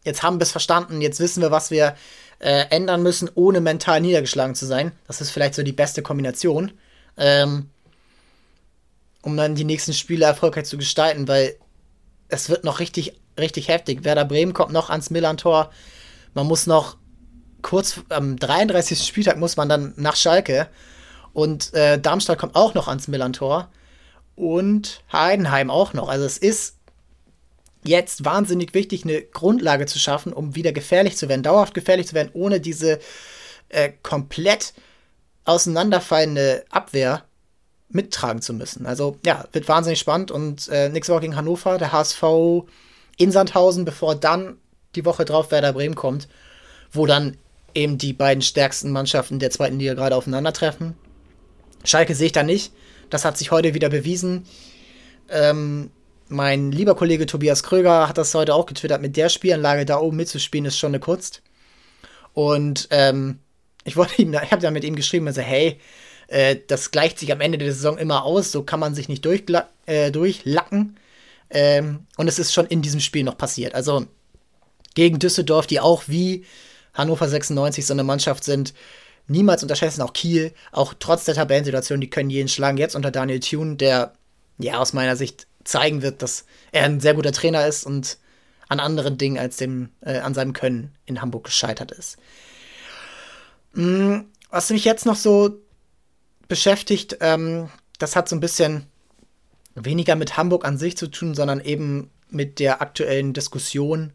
[0.04, 1.96] jetzt haben wir es verstanden, jetzt wissen wir, was wir
[2.38, 4.92] äh, ändern müssen, ohne mental niedergeschlagen zu sein.
[5.08, 6.72] Das ist vielleicht so die beste Kombination.
[7.16, 7.70] Ähm,
[9.26, 11.56] um dann die nächsten Spiele erfolgreich zu gestalten, weil
[12.28, 14.04] es wird noch richtig, richtig heftig.
[14.04, 15.70] Werder Bremen kommt noch ans Millantor.
[16.32, 16.96] Man muss noch
[17.60, 19.04] kurz am 33.
[19.04, 20.68] Spieltag muss man dann nach Schalke.
[21.32, 23.68] Und äh, Darmstadt kommt auch noch ans Millantor.
[24.36, 26.08] Und Heidenheim auch noch.
[26.08, 26.76] Also es ist
[27.82, 32.14] jetzt wahnsinnig wichtig, eine Grundlage zu schaffen, um wieder gefährlich zu werden, dauerhaft gefährlich zu
[32.14, 33.00] werden, ohne diese
[33.70, 34.72] äh, komplett
[35.44, 37.24] auseinanderfallende Abwehr
[37.88, 38.86] mittragen zu müssen.
[38.86, 42.22] Also ja, wird wahnsinnig spannend und äh, nächste Woche gegen Hannover, der HSV
[43.16, 44.58] in Sandhausen, bevor dann
[44.94, 46.28] die Woche drauf Werder Bremen kommt,
[46.92, 47.36] wo dann
[47.74, 50.94] eben die beiden stärksten Mannschaften der zweiten Liga gerade aufeinandertreffen.
[51.84, 52.72] Schalke sehe ich da nicht.
[53.10, 54.46] Das hat sich heute wieder bewiesen.
[55.28, 55.90] Ähm,
[56.28, 59.00] mein lieber Kollege Tobias Kröger hat das heute auch getwittert.
[59.00, 61.42] Mit der Spielanlage da oben mitzuspielen, ist schon eine Kunst.
[62.32, 63.38] Und ähm,
[63.84, 65.78] ich wollte ihm, ich habe da mit ihm geschrieben, also hey,
[66.28, 69.24] äh, das gleicht sich am Ende der Saison immer aus, so kann man sich nicht
[69.86, 70.96] äh, durchlacken.
[71.50, 73.74] Ähm, und es ist schon in diesem Spiel noch passiert.
[73.74, 74.06] Also
[74.94, 76.44] gegen Düsseldorf, die auch wie
[76.94, 78.74] Hannover 96 so eine Mannschaft sind,
[79.28, 82.78] niemals unterschätzen, auch Kiel, auch trotz der Tabellensituation, die können jeden schlagen.
[82.78, 84.14] Jetzt unter Daniel Thune, der
[84.58, 88.18] ja aus meiner Sicht zeigen wird, dass er ein sehr guter Trainer ist und
[88.68, 92.16] an anderen Dingen als dem, äh, an seinem Können in Hamburg gescheitert ist.
[93.74, 95.60] Mhm, was mich jetzt noch so
[96.48, 97.18] beschäftigt.
[97.20, 98.86] Ähm, das hat so ein bisschen
[99.74, 104.12] weniger mit Hamburg an sich zu tun, sondern eben mit der aktuellen Diskussion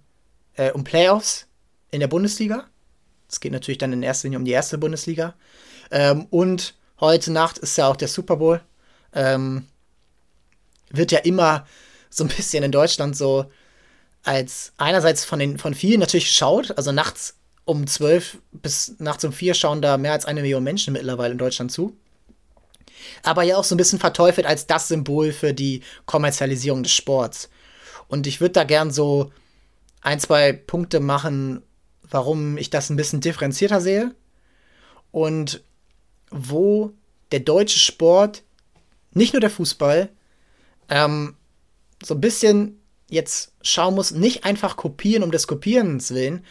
[0.56, 1.48] äh, um Playoffs
[1.92, 2.66] in der Bundesliga.
[3.30, 5.36] Es geht natürlich dann in erster Linie um die erste Bundesliga.
[5.90, 8.62] Ähm, und heute Nacht ist ja auch der Super Bowl.
[9.14, 9.68] Ähm,
[10.90, 11.66] wird ja immer
[12.10, 13.46] so ein bisschen in Deutschland so
[14.24, 19.34] als einerseits von den von vielen natürlich geschaut, also nachts um 12 bis nachts um
[19.34, 21.96] 4 schauen da mehr als eine Million Menschen mittlerweile in Deutschland zu
[23.24, 27.50] aber ja auch so ein bisschen verteufelt als das Symbol für die Kommerzialisierung des Sports.
[28.08, 29.32] Und ich würde da gern so
[30.02, 31.62] ein, zwei Punkte machen,
[32.02, 34.14] warum ich das ein bisschen differenzierter sehe
[35.12, 35.64] und
[36.30, 36.94] wo
[37.32, 38.44] der deutsche Sport,
[39.14, 40.10] nicht nur der Fußball,
[40.90, 41.36] ähm,
[42.04, 46.46] so ein bisschen jetzt schauen muss, nicht einfach kopieren um des Kopierens willen,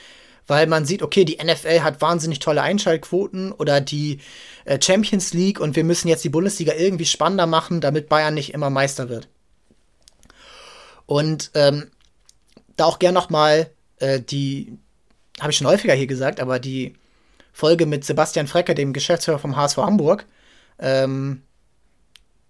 [0.50, 4.18] weil man sieht, okay, die NFL hat wahnsinnig tolle Einschaltquoten oder die
[4.64, 8.52] äh, Champions League und wir müssen jetzt die Bundesliga irgendwie spannender machen, damit Bayern nicht
[8.52, 9.28] immer Meister wird.
[11.06, 11.92] Und ähm,
[12.76, 14.76] da auch gern noch mal äh, die,
[15.38, 16.96] habe ich schon häufiger hier gesagt, aber die
[17.52, 20.26] Folge mit Sebastian Frecke, dem Geschäftsführer vom HSV Hamburg,
[20.80, 21.42] ähm,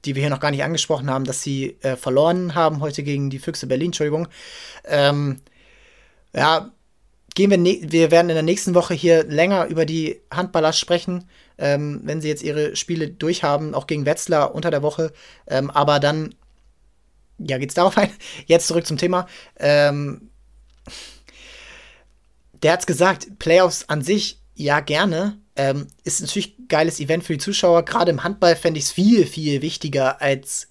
[0.06, 3.28] die wir hier noch gar nicht angesprochen haben, dass sie äh, verloren haben heute gegen
[3.28, 4.26] die Füchse Berlin, Entschuldigung.
[4.86, 5.42] Ähm,
[6.32, 6.70] ja,
[7.34, 11.24] gehen wir, ne wir werden in der nächsten Woche hier länger über die Handballer sprechen,
[11.58, 15.12] ähm, wenn sie jetzt ihre Spiele durchhaben, auch gegen Wetzlar unter der Woche.
[15.46, 16.34] Ähm, aber dann,
[17.38, 18.10] ja, geht's darauf ein.
[18.46, 19.26] Jetzt zurück zum Thema.
[19.58, 20.30] Ähm,
[22.62, 25.38] der hat's gesagt, Playoffs an sich, ja, gerne.
[25.56, 27.84] Ähm, ist natürlich ein geiles Event für die Zuschauer.
[27.84, 30.69] Gerade im Handball fände ich es viel, viel wichtiger als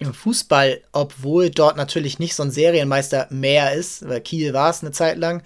[0.00, 4.82] im Fußball, obwohl dort natürlich nicht so ein Serienmeister mehr ist, weil Kiel war es
[4.82, 5.42] eine Zeit lang.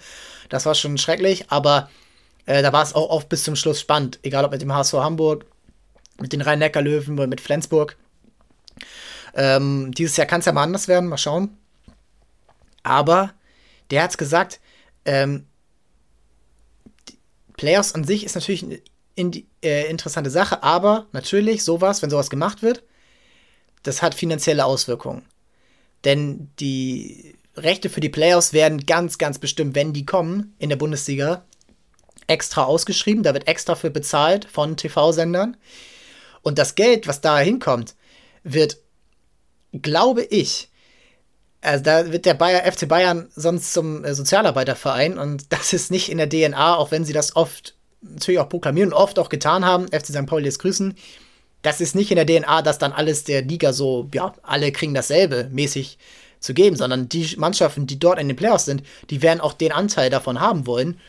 [0.49, 1.89] Das war schon schrecklich, aber
[2.45, 4.17] äh, da war es auch oft bis zum Schluss spannend.
[4.23, 5.45] Egal ob mit dem HSV Hamburg,
[6.19, 7.97] mit den Rhein-Neckar-Löwen oder mit Flensburg.
[9.33, 11.57] Ähm, dieses Jahr kann es ja mal anders werden, mal schauen.
[12.81, 13.33] Aber
[13.91, 14.61] der hat es gesagt,
[15.03, 15.47] ähm,
[17.57, 18.79] Playoffs an sich ist natürlich eine
[19.15, 22.83] in äh, interessante Sache, aber natürlich sowas, wenn sowas gemacht wird,
[23.87, 25.23] das hat finanzielle Auswirkungen.
[26.03, 30.75] Denn die Rechte für die Playoffs werden ganz, ganz bestimmt, wenn die kommen, in der
[30.75, 31.45] Bundesliga
[32.27, 33.23] extra ausgeschrieben.
[33.23, 35.57] Da wird extra für bezahlt von TV-Sendern.
[36.41, 37.95] Und das Geld, was da hinkommt,
[38.43, 38.77] wird,
[39.71, 40.69] glaube ich,
[41.61, 46.09] also da wird der Bayer, FC Bayern sonst zum äh, Sozialarbeiterverein und das ist nicht
[46.09, 49.65] in der DNA, auch wenn sie das oft natürlich auch proklamieren und oft auch getan
[49.65, 49.87] haben.
[49.87, 50.27] FC St.
[50.27, 50.95] Pauli ist grüßen
[51.65, 54.93] das ist nicht in der DNA, dass dann alles der Liga so, ja, alle kriegen
[54.93, 55.97] dasselbe mäßig
[56.39, 59.71] zu geben, sondern die Mannschaften, die dort in den Playoffs sind, die werden auch den
[59.71, 60.99] Anteil davon haben wollen,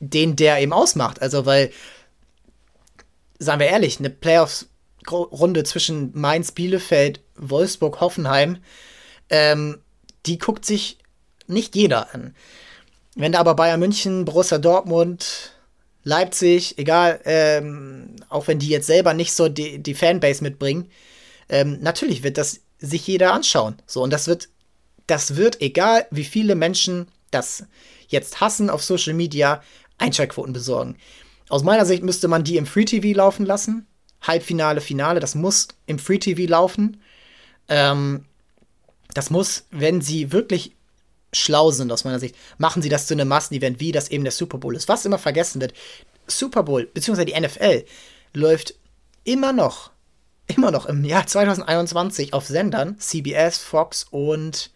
[0.00, 1.22] den der eben ausmacht.
[1.22, 1.70] Also, weil,
[3.38, 8.58] sagen wir ehrlich, eine Playoffs-Runde zwischen Mainz, Bielefeld, Wolfsburg, Hoffenheim,
[9.30, 9.78] ähm,
[10.26, 10.98] die guckt sich
[11.46, 12.34] nicht jeder an.
[13.14, 15.51] Wenn da aber Bayern München, Borussia Dortmund,
[16.04, 20.90] Leipzig, egal, ähm, auch wenn die jetzt selber nicht so die, die Fanbase mitbringen,
[21.48, 23.76] ähm, natürlich wird das sich jeder anschauen.
[23.86, 24.48] So, und das wird,
[25.06, 27.64] das wird, egal wie viele Menschen das
[28.08, 29.62] jetzt hassen auf Social Media,
[29.98, 30.96] Einschaltquoten besorgen.
[31.48, 33.86] Aus meiner Sicht müsste man die im Free TV laufen lassen.
[34.22, 37.00] Halbfinale, Finale, das muss im Free TV laufen.
[37.68, 38.24] Ähm,
[39.14, 40.74] das muss, wenn sie wirklich
[41.32, 44.32] schlau sind aus meiner Sicht, machen sie das zu einem Massenevent, wie das eben der
[44.32, 44.88] Super Bowl ist.
[44.88, 45.74] Was immer vergessen wird,
[46.26, 47.84] Super Bowl, beziehungsweise die NFL,
[48.34, 48.74] läuft
[49.24, 49.90] immer noch,
[50.46, 54.70] immer noch im Jahr 2021 auf Sendern, CBS, Fox und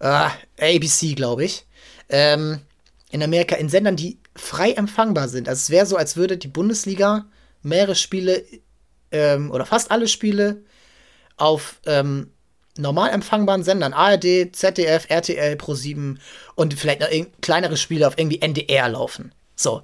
[0.00, 0.28] äh,
[0.60, 1.66] ABC, glaube ich,
[2.08, 2.60] ähm,
[3.10, 5.48] in Amerika in Sendern, die frei empfangbar sind.
[5.48, 7.26] Also es wäre so, als würde die Bundesliga
[7.62, 8.44] mehrere Spiele
[9.10, 10.62] ähm, oder fast alle Spiele
[11.36, 12.30] auf ähm,
[12.78, 16.18] normal empfangbaren Sendern, ARD, ZDF, RTL, Pro7
[16.54, 17.08] und vielleicht noch
[17.40, 19.32] kleinere Spiele auf irgendwie NDR laufen.
[19.54, 19.82] So.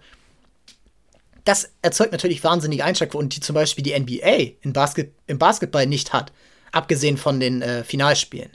[1.45, 6.13] Das erzeugt natürlich wahnsinnige Einschaltquoten, die zum Beispiel die NBA in Basket im Basketball nicht
[6.13, 6.33] hat,
[6.71, 8.51] abgesehen von den äh, Finalspielen.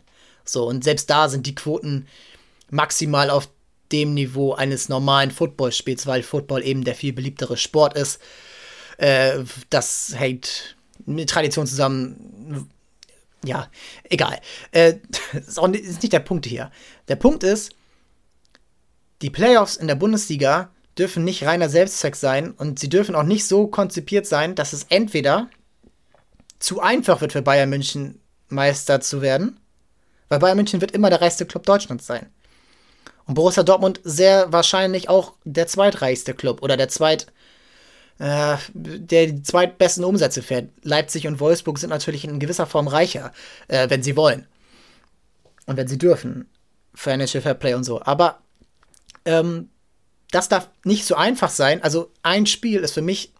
[0.45, 2.07] So, und selbst da sind die Quoten
[2.69, 3.49] maximal auf
[3.91, 8.21] dem Niveau eines normalen Footballspiels, weil Football eben der viel beliebtere Sport ist.
[8.97, 12.69] Äh, das hängt mit Tradition zusammen,
[13.43, 13.69] ja,
[14.09, 14.39] egal.
[14.71, 14.95] Äh,
[15.33, 16.71] ist, ist nicht der Punkt hier.
[17.07, 17.71] Der Punkt ist,
[19.21, 23.47] die Playoffs in der Bundesliga dürfen nicht reiner Selbstzweck sein und sie dürfen auch nicht
[23.47, 25.49] so konzipiert sein, dass es entweder
[26.59, 28.19] zu einfach wird für Bayern München
[28.49, 29.59] Meister zu werden,
[30.29, 32.27] weil Bayern München wird immer der reichste Club Deutschlands sein.
[33.25, 37.27] Und Borussia Dortmund sehr wahrscheinlich auch der zweitreichste Club oder der zweit
[38.19, 40.69] äh, der die zweitbesten Umsätze fährt.
[40.81, 43.31] Leipzig und Wolfsburg sind natürlich in gewisser Form reicher,
[43.67, 44.47] äh, wenn sie wollen.
[45.65, 46.49] Und wenn sie dürfen.
[46.93, 48.01] Financial Fair Play und so.
[48.01, 48.39] Aber
[49.25, 49.69] ähm,
[50.31, 51.83] das darf nicht so einfach sein.
[51.83, 53.33] Also ein Spiel ist für mich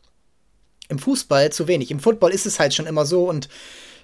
[0.90, 1.92] im Fußball zu wenig.
[1.92, 3.50] Im Football ist es halt schon immer so und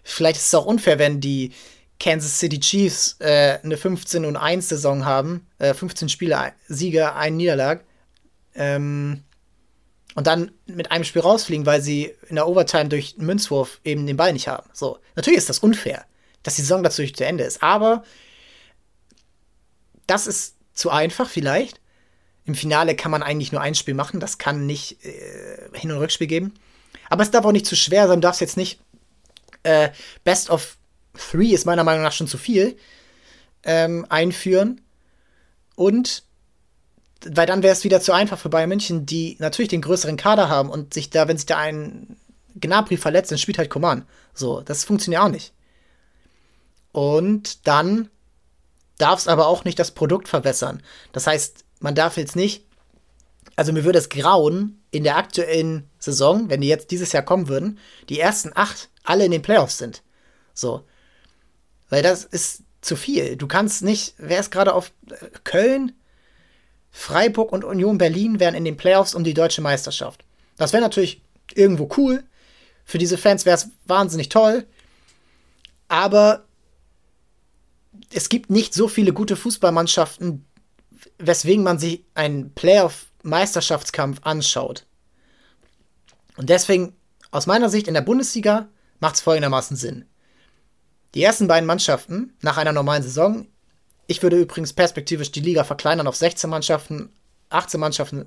[0.04, 1.52] vielleicht ist es auch unfair, wenn die
[2.00, 7.38] Kansas City Chiefs äh, eine 15 und 1 Saison haben, äh, 15 Spiele, Siege, ein
[7.38, 7.84] Niederlag.
[8.56, 9.24] Ähm,
[10.16, 14.06] und dann mit einem Spiel rausfliegen, weil sie in der Overtime durch einen Münzwurf eben
[14.06, 14.70] den Ball nicht haben.
[14.74, 16.06] So, natürlich ist das unfair,
[16.44, 18.04] dass die Saison dazu zu Ende ist, aber
[20.08, 21.80] das ist zu einfach vielleicht.
[22.46, 25.98] Im Finale kann man eigentlich nur ein Spiel machen, das kann nicht äh, Hin- und
[25.98, 26.54] Rückspiel geben.
[27.10, 28.80] Aber es darf auch nicht zu schwer sein, du darfst jetzt nicht
[29.64, 29.90] äh,
[30.24, 30.78] Best of
[31.16, 32.76] Three ist meiner Meinung nach schon zu viel
[33.64, 34.82] ähm, einführen.
[35.76, 36.24] Und
[37.32, 40.50] weil dann wäre es wieder zu einfach für Bayern München, die natürlich den größeren Kader
[40.50, 42.18] haben und sich da, wenn sich da ein
[42.56, 44.06] Gnabry verletzt, dann spielt halt Coman.
[44.34, 45.54] So, das funktioniert auch nicht.
[46.92, 48.10] Und dann
[48.98, 50.82] darf es aber auch nicht das Produkt verwässern.
[51.12, 52.66] Das heißt, man darf jetzt nicht,
[53.56, 57.48] also mir würde es grauen, in der aktuellen Saison, wenn die jetzt dieses Jahr kommen
[57.48, 60.04] würden, die ersten acht alle in den Playoffs sind.
[60.54, 60.86] So.
[61.90, 63.36] Weil das ist zu viel.
[63.36, 65.94] Du kannst nicht, wer ist gerade auf äh, Köln,
[66.96, 70.24] Freiburg und Union Berlin wären in den Playoffs um die deutsche Meisterschaft.
[70.58, 71.22] Das wäre natürlich
[71.54, 72.24] irgendwo cool.
[72.86, 74.66] Für diese Fans wäre es wahnsinnig toll.
[75.88, 76.46] Aber
[78.14, 80.46] es gibt nicht so viele gute Fußballmannschaften,
[81.18, 84.86] weswegen man sich einen Playoff-Meisterschaftskampf anschaut.
[86.38, 86.96] Und deswegen,
[87.32, 90.06] aus meiner Sicht in der Bundesliga, macht es folgendermaßen Sinn.
[91.16, 93.48] Die ersten beiden Mannschaften nach einer normalen Saison,
[94.08, 97.10] ich würde übrigens perspektivisch die Liga verkleinern auf 16 Mannschaften,
[97.50, 98.26] 18 Mannschaften,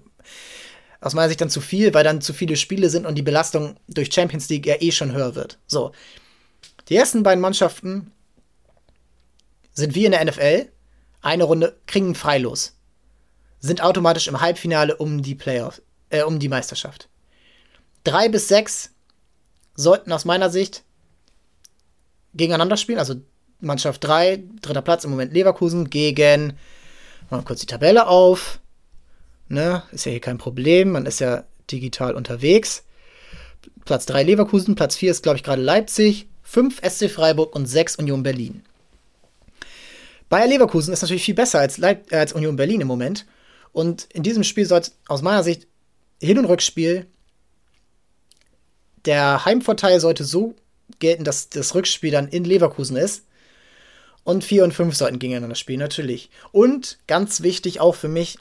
[1.01, 3.77] aus meiner Sicht dann zu viel, weil dann zu viele Spiele sind und die Belastung
[3.89, 5.59] durch Champions League ja eh schon höher wird.
[5.67, 5.93] So.
[6.89, 8.13] Die ersten beiden Mannschaften
[9.73, 10.71] sind wie in der NFL,
[11.21, 12.77] eine Runde kriegen freilos.
[13.59, 17.09] Sind automatisch im Halbfinale um die Playoff, äh, um die Meisterschaft.
[18.05, 18.91] Drei bis sechs
[19.75, 20.85] sollten aus meiner Sicht
[22.35, 22.99] gegeneinander spielen.
[22.99, 23.17] Also
[23.61, 26.55] Mannschaft 3, dritter Platz im Moment Leverkusen gegen,
[27.31, 28.61] mal kurz die Tabelle auf.
[29.49, 32.85] Ne, ist ja hier kein Problem, man ist ja digital unterwegs.
[33.85, 37.97] Platz 3 Leverkusen, Platz 4 ist, glaube ich, gerade Leipzig, 5 SC Freiburg und 6
[37.97, 38.63] Union Berlin.
[40.29, 43.27] Bayer Leverkusen ist natürlich viel besser als, Leip äh, als Union Berlin im Moment.
[43.73, 45.69] Und in diesem Spiel sollte aus meiner Sicht
[46.21, 47.07] Hin- und Rückspiel
[49.07, 50.55] der Heimvorteil sollte so
[50.99, 53.25] gelten, dass das Rückspiel dann in Leverkusen ist.
[54.27, 56.31] Und 4 und 5 sollten gegeneinander spielen, natürlich.
[56.51, 58.39] Und ganz wichtig auch für mich,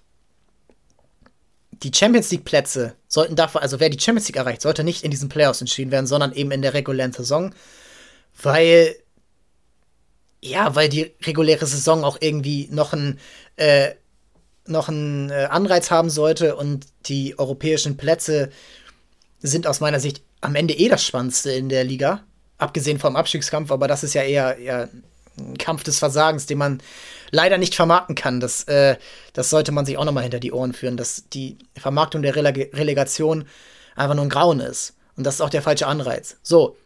[1.72, 5.12] die Champions League Plätze sollten davon, also wer die Champions League erreicht, sollte nicht in
[5.12, 7.54] diesen Playoffs entschieden werden, sondern eben in der regulären Saison,
[8.42, 8.96] weil
[10.42, 13.20] ja, weil die reguläre Saison auch irgendwie noch ein
[13.58, 13.92] äh,
[14.66, 16.56] noch einen äh, Anreiz haben sollte.
[16.56, 18.50] Und die europäischen Plätze
[19.40, 22.24] sind aus meiner Sicht am Ende eh das Spannendste in der Liga,
[22.58, 24.90] abgesehen vom Abstiegskampf, aber das ist ja eher, eher
[25.58, 26.82] Kampf des Versagens, den man
[27.32, 28.40] leider nicht vermarkten kann.
[28.40, 28.98] Das, äh,
[29.34, 32.76] das sollte man sich auch nochmal hinter die Ohren führen, dass die Vermarktung der Releg
[32.76, 33.46] Relegation
[33.96, 34.96] einfach nur ein Grauen ist.
[35.16, 36.38] Und das ist auch der falsche Anreiz.
[36.44, 36.78] So.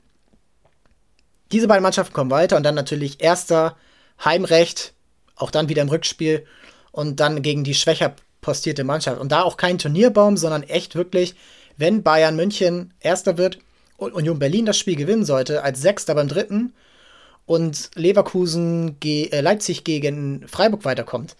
[1.51, 3.75] Diese beiden Mannschaften kommen weiter und dann natürlich erster
[4.23, 4.93] Heimrecht,
[5.35, 6.45] auch dann wieder im Rückspiel
[6.91, 9.19] und dann gegen die schwächer postierte Mannschaft.
[9.19, 11.35] Und da auch kein Turnierbaum, sondern echt wirklich,
[11.77, 13.57] wenn Bayern München erster wird
[13.97, 16.73] und Union Berlin das Spiel gewinnen sollte, als Sechster beim dritten
[17.49, 21.35] und Leverkusen ge äh, Leipzig gegen Freiburg weiterkommt,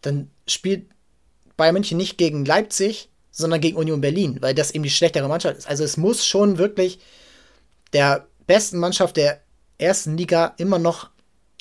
[0.00, 0.86] dann spielt
[1.56, 5.58] Bayern München nicht gegen Leipzig, sondern gegen Union Berlin, weil das eben die schlechtere Mannschaft
[5.58, 5.66] ist.
[5.66, 7.00] Also es muss schon wirklich
[7.92, 9.40] der besten Mannschaft der
[9.76, 11.10] ersten Liga immer noch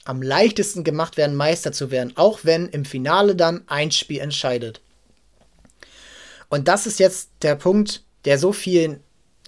[0.05, 4.81] am leichtesten gemacht werden, Meister zu werden, auch wenn im Finale dann ein Spiel entscheidet.
[6.47, 8.99] Und das ist jetzt der Punkt, der so vielen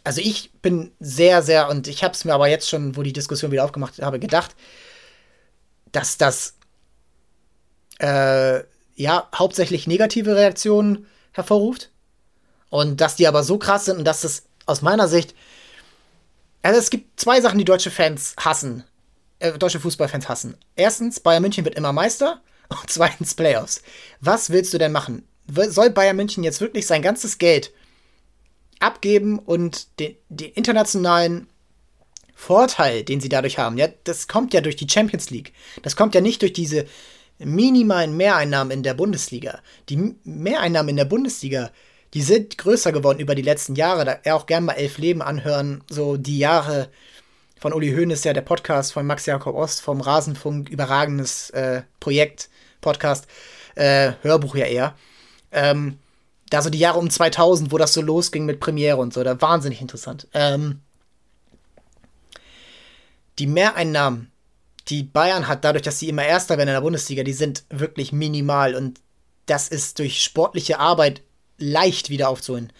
[0.03, 3.13] also ich bin sehr, sehr, und ich habe es mir aber jetzt schon, wo die
[3.13, 4.55] Diskussion wieder aufgemacht habe, gedacht,
[5.91, 6.55] dass das
[7.99, 8.63] äh,
[8.95, 11.89] ja hauptsächlich negative Reaktionen hervorruft.
[12.69, 15.35] Und dass die aber so krass sind und dass es aus meiner Sicht.
[16.61, 18.85] Also es gibt zwei Sachen, die deutsche Fans hassen.
[19.39, 20.57] Äh, deutsche Fußballfans hassen.
[20.75, 22.41] Erstens, Bayern München wird immer Meister.
[22.69, 23.81] Und zweitens, Playoffs.
[24.21, 25.27] Was willst du denn machen?
[25.47, 27.73] Soll Bayern München jetzt wirklich sein ganzes Geld
[28.81, 31.47] abgeben und den, den internationalen
[32.33, 35.53] Vorteil, den sie dadurch haben, ja, das kommt ja durch die Champions League.
[35.83, 36.85] Das kommt ja nicht durch diese
[37.37, 39.59] minimalen Mehreinnahmen in der Bundesliga.
[39.89, 41.71] Die Mehreinnahmen in der Bundesliga,
[42.13, 44.19] die sind größer geworden über die letzten Jahre.
[44.23, 46.89] Da auch gern mal elf Leben anhören, so die Jahre
[47.59, 52.49] von Uli Hoeneß, ja der Podcast von Max Jakob Ost vom Rasenfunk, überragendes äh, Projekt,
[52.81, 53.27] Podcast,
[53.75, 54.95] äh, Hörbuch ja eher.
[55.51, 55.99] Ähm,
[56.51, 59.41] da so die Jahre um 2000, wo das so losging mit Premiere und so, da
[59.41, 60.27] wahnsinnig interessant.
[60.33, 60.81] Ähm,
[63.39, 64.31] die Mehreinnahmen,
[64.89, 68.11] die Bayern hat, dadurch, dass sie immer Erster werden in der Bundesliga, die sind wirklich
[68.11, 68.99] minimal und
[69.45, 71.21] das ist durch sportliche Arbeit
[71.57, 72.73] leicht wieder aufzuholen.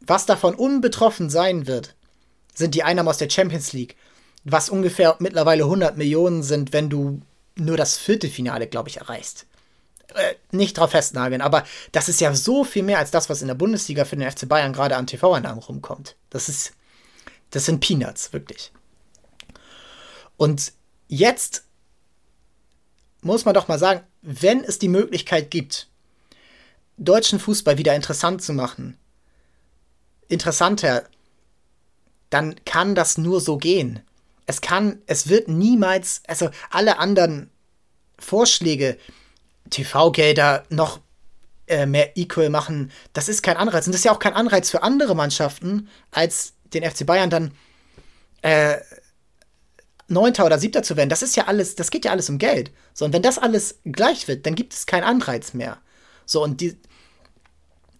[0.00, 1.94] Was davon unbetroffen sein wird,
[2.54, 3.96] sind die Einnahmen aus der Champions League,
[4.44, 7.22] was ungefähr mittlerweile 100 Millionen sind, wenn du
[7.56, 9.46] nur das Viertelfinale, glaube ich, erreichst.
[10.14, 13.48] Äh, nicht drauf festnageln, aber das ist ja so viel mehr als das, was in
[13.48, 16.16] der Bundesliga für den FC Bayern gerade an TV-Einnahmen rumkommt.
[16.30, 16.72] Das ist,
[17.50, 18.72] das sind Peanuts, wirklich.
[20.36, 20.72] Und
[21.08, 21.64] jetzt
[23.22, 25.88] muss man doch mal sagen, wenn es die Möglichkeit gibt,
[26.96, 28.98] deutschen Fußball wieder interessant zu machen,
[30.28, 31.04] interessanter,
[32.30, 34.00] dann kann das nur so gehen.
[34.46, 37.50] Es kann, es wird niemals, also alle anderen
[38.18, 38.98] Vorschläge,
[39.68, 41.00] TV-Gelder noch
[41.66, 43.86] äh, mehr equal machen, das ist kein Anreiz.
[43.86, 47.52] Und das ist ja auch kein Anreiz für andere Mannschaften, als den FC Bayern dann
[48.42, 48.76] äh,
[50.08, 51.08] Neunter oder Siebter zu werden.
[51.08, 52.72] Das ist ja alles, das geht ja alles um Geld.
[52.92, 55.78] So, und wenn das alles gleich wird, dann gibt es keinen Anreiz mehr.
[56.26, 56.76] So, und die,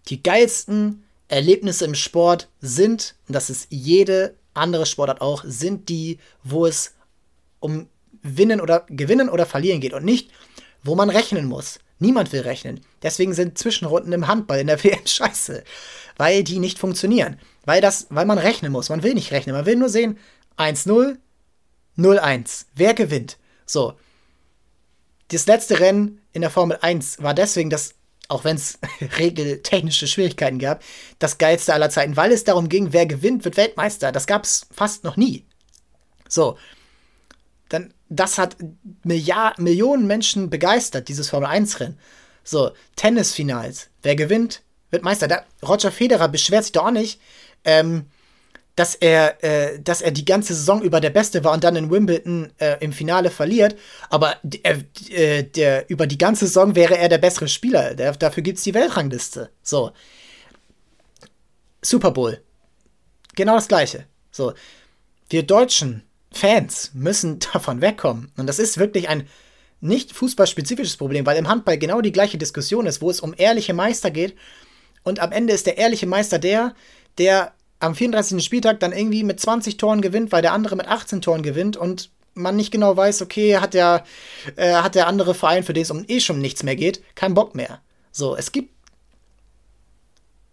[0.09, 6.19] die geilsten Erlebnisse im Sport sind, und das ist jede andere Sportart auch, sind die,
[6.43, 6.95] wo es
[7.61, 7.89] um
[8.23, 10.31] Winnen oder Gewinnen oder Verlieren geht und nicht,
[10.83, 11.79] wo man rechnen muss.
[11.99, 12.81] Niemand will rechnen.
[13.03, 15.65] Deswegen sind Zwischenrunden im Handball in der WM scheiße,
[16.17, 17.39] weil die nicht funktionieren.
[17.65, 18.89] Weil das, weil man rechnen muss.
[18.89, 19.55] Man will nicht rechnen.
[19.55, 20.19] Man will nur sehen
[20.57, 21.17] 1-0,
[21.99, 22.65] 0-1.
[22.75, 23.37] Wer gewinnt?
[23.67, 23.95] So.
[25.29, 27.95] Das letzte Rennen in der Formel 1 war deswegen das
[28.31, 28.79] auch wenn es
[29.19, 30.83] regeltechnische Schwierigkeiten gab,
[31.19, 34.13] das geilste aller Zeiten, weil es darum ging, wer gewinnt, wird Weltmeister.
[34.13, 35.45] Das gab es fast noch nie.
[36.29, 36.57] So.
[38.11, 38.57] Das hat
[39.05, 41.97] Milliard, Millionen Menschen begeistert, dieses Formel-1-Rennen.
[42.43, 43.89] So, Tennisfinals.
[44.03, 45.29] Wer gewinnt, wird Meister.
[45.29, 47.21] Da, Roger Federer beschwert sich doch auch nicht,
[47.65, 48.07] ähm,
[48.75, 51.91] dass er, äh, dass er die ganze Saison über der Beste war und dann in
[51.91, 53.77] Wimbledon äh, im Finale verliert.
[54.09, 57.95] Aber äh, der, über die ganze Saison wäre er der bessere Spieler.
[57.95, 59.51] Der, dafür gibt es die Weltrangliste.
[59.63, 59.93] So.
[61.83, 62.43] Super Bowl.
[63.37, 64.07] Genau das Gleiche.
[64.31, 64.55] So.
[65.29, 66.03] Wir deutschen
[66.33, 68.33] Fans müssen davon wegkommen.
[68.37, 69.29] Und das ist wirklich ein
[69.81, 73.73] nicht fußballspezifisches Problem, weil im Handball genau die gleiche Diskussion ist, wo es um ehrliche
[73.73, 74.37] Meister geht.
[75.03, 76.75] Und am Ende ist der ehrliche Meister der,
[77.17, 78.45] der am 34.
[78.45, 82.11] Spieltag dann irgendwie mit 20 Toren gewinnt, weil der andere mit 18 Toren gewinnt und
[82.35, 84.05] man nicht genau weiß, okay, hat der,
[84.57, 87.35] äh, hat der andere Verein, für den es um eh schon nichts mehr geht, keinen
[87.35, 87.81] Bock mehr.
[88.13, 88.75] So, es gibt.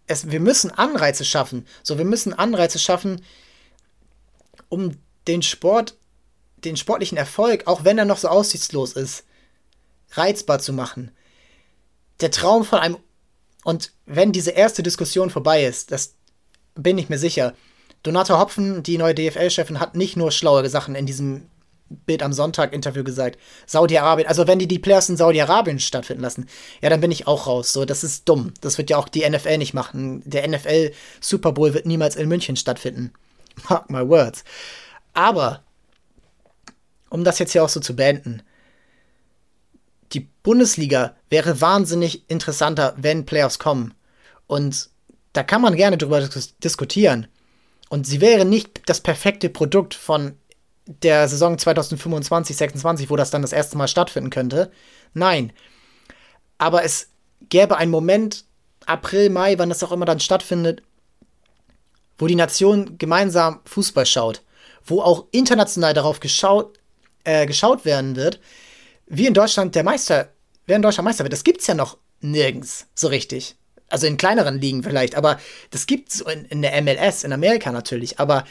[0.08, 1.68] Es, wir müssen Anreize schaffen.
[1.84, 3.22] So, wir müssen Anreize schaffen,
[4.70, 4.98] um
[5.28, 5.96] den Sport,
[6.64, 9.26] den sportlichen Erfolg, auch wenn er noch so aussichtslos ist,
[10.12, 11.12] reizbar zu machen.
[12.22, 12.98] Der Traum von einem.
[13.64, 16.16] Und wenn diese erste Diskussion vorbei ist, dass
[16.78, 17.54] bin ich mir sicher.
[18.04, 21.50] Donata Hopfen, die neue DFL-Chefin, hat nicht nur schlaue Sachen in diesem
[21.90, 23.40] Bild am Sonntag-Interview gesagt.
[23.66, 26.48] Saudi-Arabien, also wenn die die Players in Saudi-Arabien stattfinden lassen,
[26.82, 27.74] ja, dann bin ich auch raus.
[27.74, 28.54] So, das ist dumm.
[28.62, 30.22] Das wird ja auch die NFL nicht machen.
[30.26, 33.14] Der NFL Super Bowl wird niemals in München stattfinden.
[33.70, 34.44] Mark my words.
[35.18, 35.63] Aber,
[37.09, 38.43] um das jetzt hier auch so zu beenden,
[40.13, 43.95] die Bundesliga wäre wahnsinnig interessanter, wenn Playoffs kommen.
[44.45, 44.91] Und
[45.34, 47.26] da kann man gerne drüber dis diskutieren.
[47.89, 50.38] Und sie wäre nicht das perfekte Produkt von
[50.86, 54.72] der Saison 2025, 26, wo das dann das erste Mal stattfinden könnte.
[55.15, 55.51] Nein.
[56.59, 57.09] Aber es
[57.49, 58.45] gäbe einen Moment,
[58.86, 60.84] April, Mai, wann das auch immer dann stattfindet,
[62.20, 64.43] wo die Nation gemeinsam Fußball schaut,
[64.90, 66.80] wo auch international darauf geschaut,
[67.24, 68.40] äh, geschaut werden wird,
[69.06, 70.30] wie in Deutschland der Meister,
[70.66, 71.34] wer in Deutschland Meister wird.
[71.34, 73.56] Das gibt es ja noch nirgends so richtig.
[73.90, 75.40] Also in kleineren Ligen vielleicht, aber
[75.72, 78.44] das gibt es in, in, der MLS, in Amerika natürlich, aber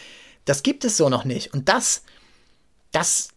[0.46, 1.52] das gibt es so noch nicht.
[1.52, 2.02] Und das,
[2.92, 3.28] das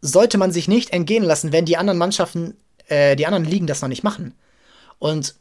[0.00, 2.56] sollte man sich nicht entgehen lassen, wenn die anderen Mannschaften,
[2.88, 4.34] äh, die anderen Ligen das noch nicht machen.
[4.98, 5.36] Und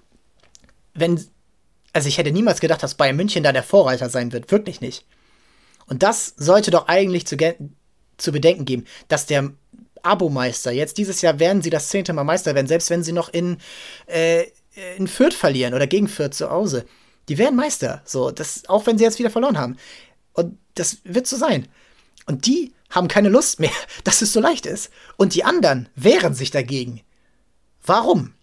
[0.93, 1.23] wenn,
[1.93, 5.05] also ich hätte niemals gedacht, dass Bayern München da der Vorreiter sein wird, wirklich nicht.
[5.87, 7.37] Und das sollte doch eigentlich zu,
[8.17, 9.51] zu bedenken geben, dass der
[10.03, 13.29] Abo-Meister, jetzt dieses Jahr werden sie das zehnte Mal Meister werden, selbst wenn sie noch
[13.29, 13.57] in,
[14.07, 14.45] äh,
[14.97, 16.85] in Fürth verlieren oder gegen Fürth zu Hause.
[17.29, 18.01] Die werden Meister.
[18.05, 19.77] So, das, auch wenn sie jetzt wieder verloren haben.
[20.33, 21.67] Und das wird so sein.
[22.25, 23.71] Und die haben keine Lust mehr,
[24.03, 24.89] dass es so leicht ist.
[25.17, 27.01] Und die anderen wehren sich dagegen.
[27.85, 28.33] Warum?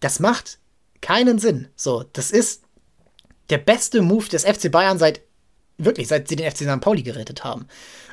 [0.00, 0.58] Das macht
[1.00, 1.68] keinen Sinn.
[1.76, 2.62] So, das ist
[3.50, 5.22] der beste Move des FC Bayern seit
[5.78, 6.80] wirklich, seit sie den FC St.
[6.80, 7.66] Pauli gerettet haben.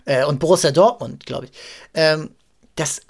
[0.05, 1.51] Äh, und Borussia Dortmund, glaube ich.
[1.93, 2.31] Ähm,
[2.75, 3.01] das,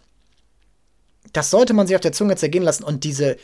[1.33, 2.83] das sollte man sich auf der Zunge zergehen lassen.
[2.83, 3.37] Und diese,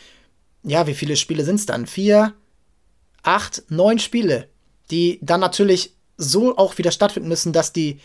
[0.64, 1.86] ja, wie viele Spiele sind es dann?
[1.86, 2.34] Vier,
[3.24, 4.47] acht, neun Spiele,
[4.89, 7.99] die dann natürlich so auch wieder stattfinden müssen, dass die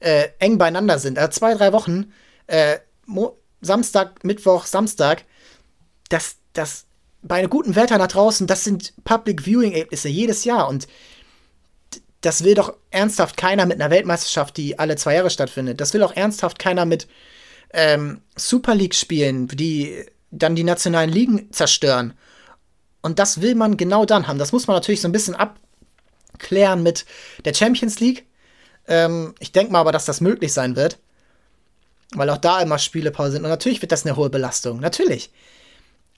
[0.00, 1.18] äh, eng beieinander sind.
[1.18, 2.12] Also zwei, drei Wochen,
[2.46, 2.78] äh,
[3.60, 5.24] Samstag, Mittwoch, Samstag,
[6.08, 6.86] das, das
[7.22, 10.86] bei einem guten Wetter nach draußen, das sind Public Viewing Erlebnisse jedes Jahr und
[12.20, 15.80] das will doch ernsthaft keiner mit einer Weltmeisterschaft, die alle zwei Jahre stattfindet.
[15.80, 17.08] Das will auch ernsthaft keiner mit
[17.72, 22.14] ähm, Super League spielen, die dann die nationalen Ligen zerstören.
[23.02, 24.38] Und das will man genau dann haben.
[24.38, 27.06] Das muss man natürlich so ein bisschen abklären mit
[27.44, 28.26] der Champions League.
[28.86, 30.98] Ähm, ich denke mal aber, dass das möglich sein wird.
[32.12, 33.44] Weil auch da immer Spielepause sind.
[33.44, 34.80] Und natürlich wird das eine hohe Belastung.
[34.80, 35.30] Natürlich.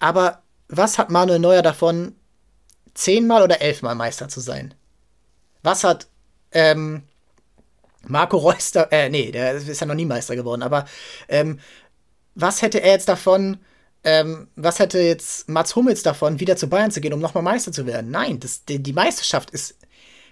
[0.01, 2.17] Aber was hat Manuel Neuer davon,
[2.95, 4.75] zehnmal oder elfmal Meister zu sein?
[5.63, 6.07] Was hat
[6.53, 7.03] ähm,
[8.07, 10.87] Marco Reus da, äh, nee, der ist ja noch nie Meister geworden, aber
[11.29, 11.61] ähm,
[12.35, 13.59] was hätte er jetzt davon,
[14.05, 17.73] ähm, was hätte jetzt Mats Hummels davon, wieder zu Bayern zu gehen, um nochmal Meister
[17.73, 18.11] zu werden?
[18.11, 19.77] Nein, das, die, die Meisterschaft ist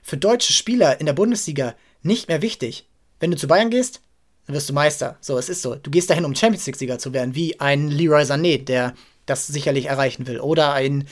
[0.02, 2.88] für deutsche Spieler in der Bundesliga nicht mehr wichtig.
[3.20, 4.00] Wenn du zu Bayern gehst,
[4.46, 5.18] dann wirst du Meister.
[5.20, 5.74] So, es ist so.
[5.74, 8.94] Du gehst dahin, um Champions League-Sieger zu werden, wie ein Leroy Sané, der
[9.26, 10.40] das sicherlich erreichen will.
[10.40, 11.06] Oder ein,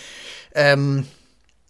[0.55, 1.07] ähm,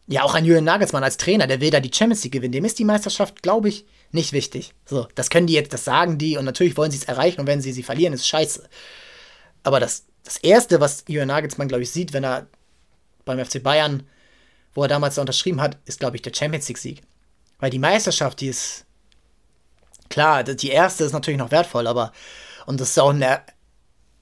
[0.08, 2.52] ja, auch ein Julian Nagelsmann als Trainer, der will da die Champions League gewinnen.
[2.52, 4.72] Dem ist die Meisterschaft, glaube ich, nicht wichtig.
[4.86, 7.46] So, das können die jetzt, das sagen die und natürlich wollen sie es erreichen und
[7.46, 8.66] wenn sie sie verlieren, ist scheiße.
[9.64, 12.46] Aber das, das Erste, was Julian Nagelsmann, glaube ich, sieht, wenn er
[13.26, 14.04] beim FC Bayern,
[14.72, 17.02] wo er damals da unterschrieben hat, ist, glaube ich, der Champions League-Sieg.
[17.58, 18.86] Weil die Meisterschaft, die ist,
[20.08, 22.12] klar, die erste ist natürlich noch wertvoll, aber,
[22.64, 23.42] und das ist auch eine,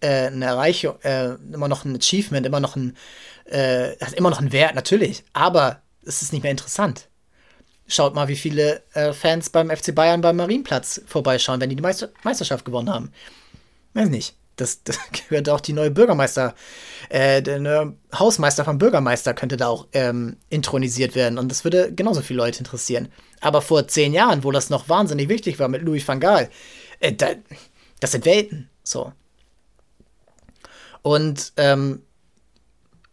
[0.01, 2.97] äh, eine Erreichung, äh, immer noch ein Achievement, immer noch ein,
[3.47, 7.09] äh, hat immer noch einen Wert, natürlich, aber es ist nicht mehr interessant.
[7.89, 11.83] Schaut mal, wie viele äh, Fans beim FC Bayern beim Marienplatz vorbeischauen, wenn die die
[11.83, 13.13] Meister Meisterschaft gewonnen haben.
[13.95, 14.35] Weiß nicht.
[14.57, 16.55] Das, das gehört auch die neue Bürgermeister,
[17.11, 21.93] äh, der neue Hausmeister vom Bürgermeister könnte da auch ähm, intronisiert werden und das würde
[21.93, 23.09] genauso viele Leute interessieren.
[23.41, 26.49] Aber vor zehn Jahren, wo das noch wahnsinnig wichtig war mit Louis van Gaal,
[27.01, 27.29] äh, da,
[28.01, 28.71] das sind Welten.
[28.83, 29.13] So.
[31.03, 32.03] Und ähm,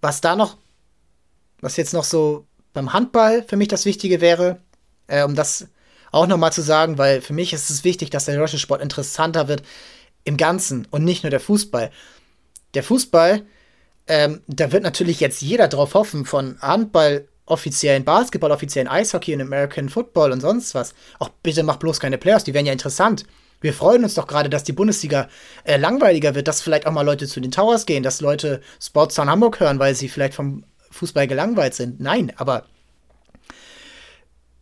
[0.03, 0.57] was da noch,
[1.61, 4.59] was jetzt noch so beim Handball für mich das Wichtige wäre,
[5.07, 5.69] äh, um das
[6.11, 9.47] auch nochmal zu sagen, weil für mich ist es wichtig, dass der deutsche Sport interessanter
[9.47, 9.63] wird
[10.25, 11.89] im Ganzen und nicht nur der Fußball.
[12.73, 13.43] Der Fußball,
[14.07, 19.41] ähm, da wird natürlich jetzt jeder drauf hoffen, von Handball offiziellen Basketball, offiziellen Eishockey und
[19.41, 20.93] American Football und sonst was.
[21.19, 23.23] Auch bitte mach bloß keine Playoffs, die wären ja interessant.
[23.63, 25.29] Wir freuen uns doch gerade, dass die Bundesliga
[25.63, 29.29] äh, langweiliger wird, dass vielleicht auch mal Leute zu den Towers gehen, dass Leute Sportstown
[29.29, 32.01] Hamburg hören, weil sie vielleicht vom Fußball gelangweilt sind.
[32.01, 32.65] Nein, aber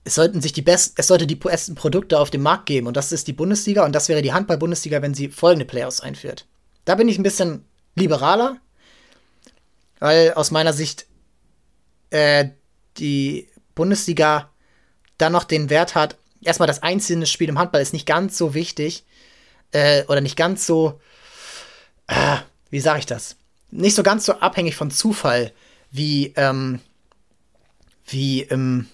[0.03, 2.95] es sollten sich die besten, es sollte die besten Produkte auf dem Markt geben und
[2.95, 6.45] das ist die Bundesliga und das wäre die Handball-Bundesliga, wenn sie folgende Playoffs einführt.
[6.85, 8.57] Da bin ich ein bisschen liberaler,
[9.99, 11.07] weil aus meiner Sicht
[12.11, 12.49] äh,
[12.97, 14.51] die Bundesliga
[15.17, 18.53] dann noch den Wert hat, erstmal das einzelne Spiel im Handball ist nicht ganz so
[18.53, 19.03] wichtig
[19.71, 20.99] äh, oder nicht ganz so,
[22.07, 22.37] äh,
[22.69, 23.35] wie sage ich das,
[23.69, 25.51] nicht so ganz so abhängig von Zufall
[25.91, 26.79] wie, ähm,
[28.07, 28.87] wie im,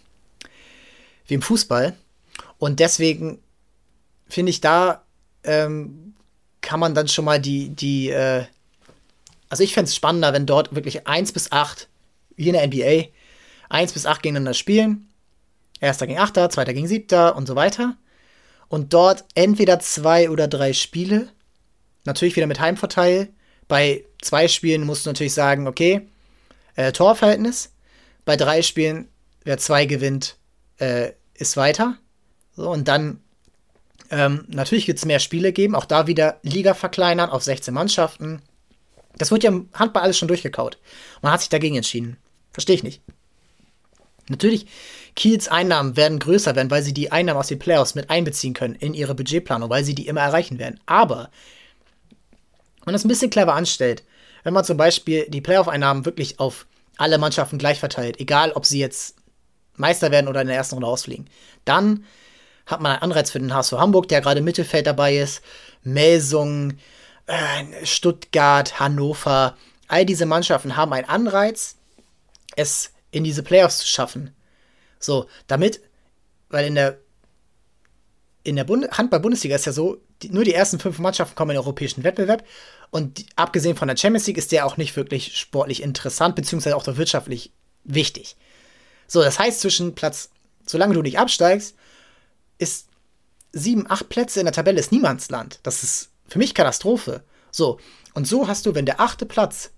[1.27, 1.95] wie im Fußball.
[2.57, 3.39] Und deswegen
[4.27, 5.03] finde ich, da
[5.43, 6.13] ähm,
[6.61, 8.45] kann man dann schon mal die, die, äh,
[9.49, 11.87] also ich fände es spannender, wenn dort wirklich 1 bis 8,
[12.35, 13.09] wie in der NBA,
[13.69, 15.07] 1 bis 8 gegeneinander spielen.
[15.79, 17.95] Erster gegen Achter, zweiter gegen Siebter und so weiter.
[18.67, 21.29] Und dort entweder zwei oder drei Spiele.
[22.05, 23.29] Natürlich wieder mit Heimvorteil.
[23.67, 26.07] Bei zwei Spielen musst du natürlich sagen, okay,
[26.75, 27.73] äh, Torverhältnis.
[28.25, 29.07] Bei drei Spielen,
[29.43, 30.37] wer zwei gewinnt,
[30.79, 31.97] äh, ist weiter.
[32.55, 33.21] So, und dann
[34.09, 35.75] ähm, natürlich wird es mehr Spiele geben.
[35.75, 38.41] Auch da wieder Liga verkleinern auf 16 Mannschaften.
[39.17, 40.77] Das wird ja im Handball alles schon durchgekaut.
[41.21, 42.17] Man hat sich dagegen entschieden.
[42.51, 43.01] Verstehe ich nicht.
[44.29, 44.67] Natürlich,
[45.17, 48.75] Kiels Einnahmen werden größer werden, weil sie die Einnahmen aus den Playoffs mit einbeziehen können
[48.75, 50.79] in ihre Budgetplanung, weil sie die immer erreichen werden.
[50.85, 51.31] Aber,
[52.79, 54.03] wenn man das ein bisschen clever anstellt,
[54.43, 58.79] wenn man zum Beispiel die Playoff-Einnahmen wirklich auf alle Mannschaften gleich verteilt, egal ob sie
[58.79, 59.15] jetzt
[59.75, 61.27] Meister werden oder in der ersten Runde ausfliegen,
[61.65, 62.05] dann
[62.67, 65.41] hat man einen Anreiz für den HSV Hamburg, der gerade Mittelfeld dabei ist,
[65.81, 66.77] Melsung,
[67.25, 69.57] äh, Stuttgart, Hannover,
[69.87, 71.75] all diese Mannschaften haben einen Anreiz,
[72.55, 74.36] es in diese Playoffs zu schaffen.
[74.99, 75.81] So, damit,
[76.49, 76.99] weil in der
[78.43, 81.63] in der Handball-Bundesliga ist ja so, die, nur die ersten fünf Mannschaften kommen in den
[81.63, 82.45] europäischen Wettbewerb
[82.91, 86.77] und die, abgesehen von der Champions League ist der auch nicht wirklich sportlich interessant, beziehungsweise
[86.77, 87.51] auch wirtschaftlich
[87.83, 88.37] wichtig.
[89.05, 90.29] So, das heißt, zwischen Platz,
[90.65, 91.75] solange du nicht absteigst,
[92.57, 92.87] ist
[93.51, 95.59] sieben, acht Plätze in der Tabelle ist Niemandsland.
[95.63, 97.23] Das ist für mich Katastrophe.
[97.51, 97.79] So,
[98.13, 99.71] und so hast du, wenn der achte Platz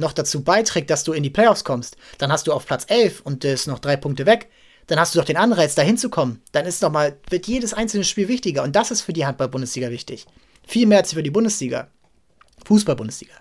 [0.00, 3.20] noch dazu beiträgt, dass du in die Playoffs kommst, dann hast du auf Platz 11
[3.20, 4.50] und ist noch drei Punkte weg,
[4.86, 6.42] dann hast du doch den Anreiz, da hinzukommen.
[6.52, 9.90] Dann ist noch mal, wird jedes einzelne Spiel wichtiger und das ist für die Handball-Bundesliga
[9.90, 10.26] wichtig.
[10.66, 11.88] Viel mehr als für die Bundesliga.
[12.66, 13.34] Fußball-Bundesliga.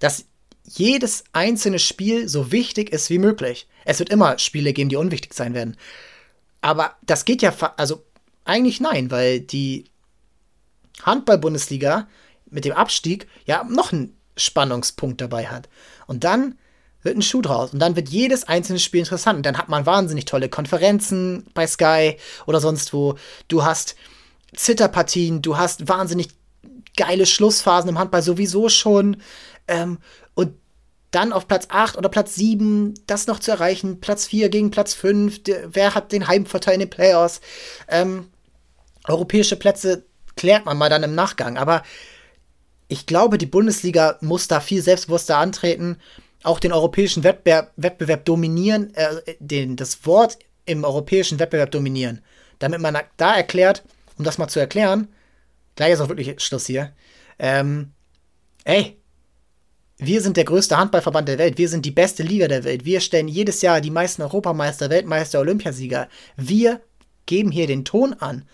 [0.00, 0.26] Dass
[0.64, 3.68] jedes einzelne Spiel so wichtig ist wie möglich.
[3.84, 5.76] Es wird immer Spiele geben, die unwichtig sein werden.
[6.60, 8.04] Aber das geht ja, also
[8.44, 9.84] eigentlich nein, weil die
[11.02, 12.08] Handball-Bundesliga
[12.50, 15.68] mit dem Abstieg ja noch einen Spannungspunkt dabei hat.
[16.06, 16.56] Und dann
[17.02, 17.72] wird ein Schuh draus.
[17.72, 19.38] Und dann wird jedes einzelne Spiel interessant.
[19.38, 22.16] Und dann hat man wahnsinnig tolle Konferenzen bei Sky
[22.46, 23.16] oder sonst wo.
[23.48, 23.96] Du hast
[24.54, 26.28] Zitterpartien, du hast wahnsinnig
[26.96, 29.18] geile Schlussphasen im Handball sowieso schon.
[29.68, 29.98] Ähm,
[30.34, 30.54] und
[31.10, 34.94] dann auf Platz 8 oder Platz 7 das noch zu erreichen, Platz 4 gegen Platz
[34.94, 37.40] 5, der, wer hat den Heimvorteil in den Playoffs,
[37.88, 38.28] ähm,
[39.04, 40.04] europäische Plätze
[40.36, 41.82] klärt man mal dann im Nachgang, aber
[42.88, 45.96] ich glaube, die Bundesliga muss da viel selbstbewusster antreten,
[46.42, 52.20] auch den europäischen Wettbewerb, Wettbewerb dominieren, äh, den, das Wort im europäischen Wettbewerb dominieren,
[52.58, 53.82] damit man da erklärt,
[54.18, 55.08] um das mal zu erklären,
[55.74, 56.92] gleich ist auch wirklich Schluss hier,
[57.38, 57.92] ähm,
[58.64, 58.96] ey,
[59.98, 61.56] wir sind der größte Handballverband der Welt.
[61.56, 62.84] Wir sind die beste Liga der Welt.
[62.84, 66.08] Wir stellen jedes Jahr die meisten Europameister, Weltmeister, Olympiasieger.
[66.36, 66.82] Wir
[67.24, 68.44] geben hier den Ton an,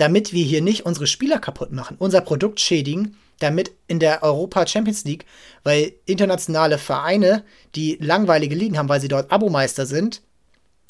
[0.00, 4.66] damit wir hier nicht unsere Spieler kaputt machen, unser Produkt schädigen, damit in der Europa
[4.66, 5.24] Champions League,
[5.62, 7.44] weil internationale Vereine,
[7.74, 10.22] die langweilige Ligen haben, weil sie dort Abomeister sind,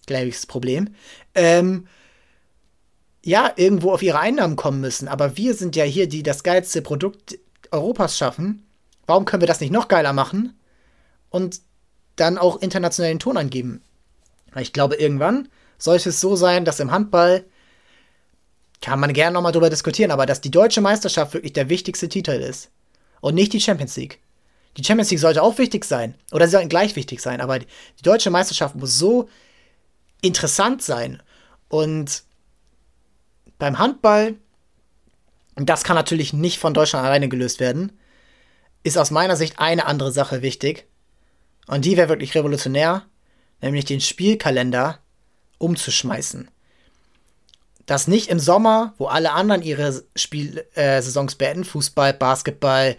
[0.06, 0.94] gleiches Problem,
[1.34, 1.86] ähm,
[3.24, 5.06] ja, irgendwo auf ihre Einnahmen kommen müssen.
[5.06, 7.38] Aber wir sind ja hier, die das geilste Produkt
[7.70, 8.64] Europas schaffen
[9.10, 10.56] Warum können wir das nicht noch geiler machen
[11.30, 11.62] und
[12.14, 13.82] dann auch internationalen Ton angeben?
[14.54, 15.48] Ich glaube, irgendwann
[15.78, 17.44] sollte es so sein, dass im Handball
[18.80, 22.32] kann man gerne nochmal drüber diskutieren, aber dass die deutsche Meisterschaft wirklich der wichtigste Titel
[22.32, 22.70] ist
[23.20, 24.20] und nicht die Champions League.
[24.76, 27.66] Die Champions League sollte auch wichtig sein oder sie sollten gleich wichtig sein, aber die
[28.02, 29.28] deutsche Meisterschaft muss so
[30.22, 31.22] interessant sein
[31.68, 32.22] und
[33.58, 34.34] beim Handball,
[35.54, 37.92] das kann natürlich nicht von Deutschland alleine gelöst werden,
[38.82, 40.86] ist aus meiner Sicht eine andere Sache wichtig.
[41.66, 43.04] Und die wäre wirklich revolutionär,
[43.60, 44.98] nämlich den Spielkalender
[45.58, 46.50] umzuschmeißen.
[47.90, 52.96] Dass nicht im Sommer, wo alle anderen ihre Spielsaisons äh, beenden, Fußball, Basketball,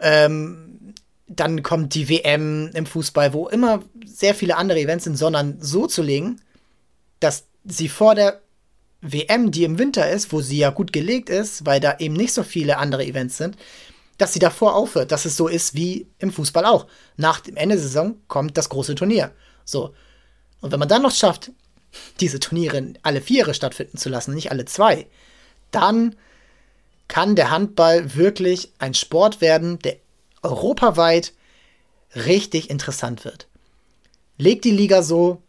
[0.00, 0.94] ähm,
[1.28, 5.86] dann kommt die WM im Fußball, wo immer sehr viele andere Events sind, sondern so
[5.86, 6.40] zu legen,
[7.20, 8.40] dass sie vor der
[9.00, 12.34] WM, die im Winter ist, wo sie ja gut gelegt ist, weil da eben nicht
[12.34, 13.56] so viele andere Events sind,
[14.18, 16.88] dass sie davor aufhört, dass es so ist wie im Fußball auch.
[17.16, 19.30] Nach dem Ende der Saison kommt das große Turnier.
[19.64, 19.94] So.
[20.60, 21.52] Und wenn man dann noch schafft,
[22.20, 25.06] diese Turniere alle vier stattfinden zu lassen, nicht alle zwei,
[25.70, 26.16] dann
[27.08, 29.96] kann der Handball wirklich ein Sport werden, der
[30.42, 31.32] europaweit
[32.14, 33.48] richtig interessant wird.
[34.38, 35.42] Legt die Liga so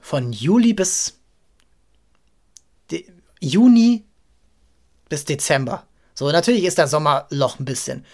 [0.00, 1.18] von Juli bis
[2.90, 3.04] De
[3.40, 4.04] Juni
[5.08, 5.86] bis Dezember.
[6.14, 8.04] So, natürlich ist das Sommerloch ein bisschen.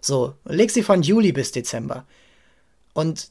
[0.00, 2.04] So, leg sie von Juli bis Dezember.
[2.92, 3.30] Und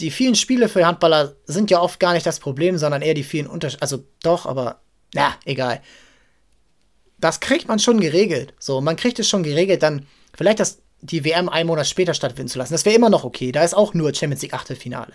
[0.00, 3.24] die vielen Spiele für Handballer sind ja oft gar nicht das Problem, sondern eher die
[3.24, 3.82] vielen Unterschiede.
[3.82, 4.80] Also doch, aber
[5.14, 5.80] na, egal.
[7.18, 8.54] Das kriegt man schon geregelt.
[8.58, 12.48] So, man kriegt es schon geregelt, dann vielleicht das, die WM einen Monat später stattfinden
[12.48, 12.74] zu lassen.
[12.74, 13.52] Das wäre immer noch okay.
[13.52, 15.12] Da ist auch nur Champions League Achtelfinale.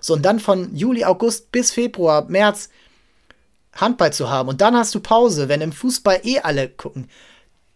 [0.00, 2.70] So, und dann von Juli, August bis Februar, März
[3.74, 4.48] Handball zu haben.
[4.48, 7.08] Und dann hast du Pause, wenn im Fußball eh alle gucken.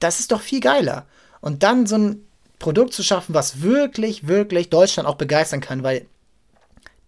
[0.01, 1.07] Das ist doch viel geiler.
[1.40, 2.26] Und dann so ein
[2.59, 6.07] Produkt zu schaffen, was wirklich, wirklich Deutschland auch begeistern kann, weil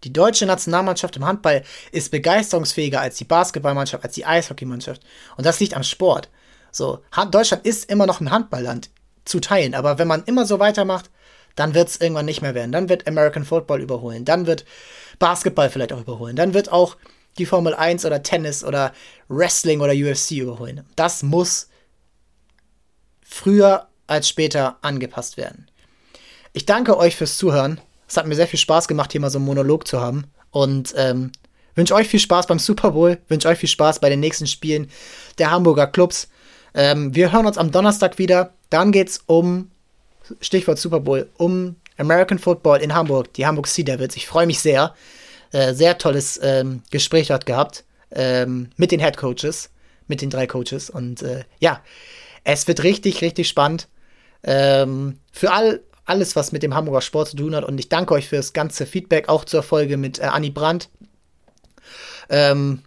[0.07, 5.02] die deutsche Nationalmannschaft im Handball ist begeisterungsfähiger als die Basketballmannschaft, als die Eishockeymannschaft.
[5.36, 6.28] Und das liegt am Sport.
[6.70, 7.00] So,
[7.32, 8.90] Deutschland ist immer noch ein Handballland
[9.24, 11.11] zu teilen, aber wenn man immer so weitermacht,
[11.57, 12.70] dann wird es irgendwann nicht mehr werden.
[12.70, 14.64] Dann wird American Football überholen, dann wird
[15.18, 16.96] Basketball vielleicht auch überholen, dann wird auch
[17.38, 18.92] die Formel 1 oder Tennis oder
[19.26, 20.86] Wrestling oder UFC überholen.
[20.94, 21.68] Das muss
[23.22, 25.68] früher als später angepasst werden.
[26.52, 27.80] Ich danke euch fürs Zuhören.
[28.09, 30.24] Es hat mir sehr viel Spaß gemacht, hier mal so einen Monolog zu haben.
[30.50, 31.32] Und ähm,
[31.74, 34.90] wünsche euch viel Spaß beim Super Bowl, wünsche euch viel Spaß bei den nächsten Spielen
[35.38, 36.28] der Hamburger Clubs.
[36.74, 38.54] Ähm, wir hören uns am Donnerstag wieder.
[38.70, 39.70] Dann geht es um,
[40.40, 44.16] Stichwort Super Bowl, um American Football in Hamburg, die Hamburg Sea Devils.
[44.16, 44.94] Ich freue mich sehr.
[45.52, 49.70] Äh, sehr tolles ähm, Gespräch dort gehabt ähm, mit den Head Coaches,
[50.09, 50.90] mit den drei Coaches.
[50.90, 51.82] Und äh, ja,
[52.44, 53.88] es wird richtig, richtig spannend.
[54.42, 57.64] Ähm, für all, alles, was mit dem Hamburger Sport zu tun hat.
[57.64, 60.88] Und ich danke euch für das ganze Feedback, auch zur Folge mit äh, Anni Brandt.
[62.30, 62.82] Ähm,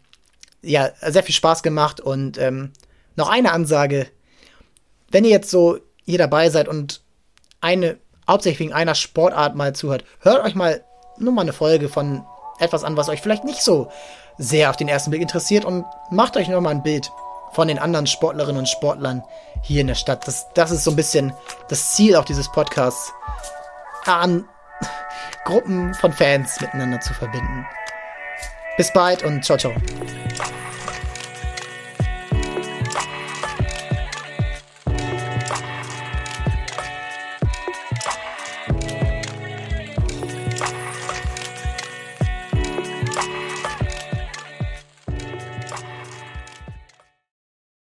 [0.61, 1.99] ja, sehr viel Spaß gemacht.
[1.99, 2.71] Und ähm,
[3.15, 4.07] noch eine Ansage.
[5.11, 7.01] Wenn ihr jetzt so hier dabei seid und
[7.61, 7.97] eine,
[8.27, 10.83] hauptsächlich wegen einer Sportart mal zuhört, hört euch mal
[11.17, 12.23] nur mal eine Folge von
[12.59, 13.91] etwas an, was euch vielleicht nicht so
[14.37, 17.11] sehr auf den ersten Blick interessiert und macht euch nur mal ein Bild
[17.51, 19.23] von den anderen Sportlerinnen und Sportlern
[19.61, 20.27] hier in der Stadt.
[20.27, 21.33] Das, das ist so ein bisschen
[21.67, 23.11] das Ziel auch dieses Podcasts,
[24.05, 24.47] an
[25.45, 27.65] Gruppen von Fans miteinander zu verbinden.
[28.77, 29.73] Bis bald und ciao, ciao.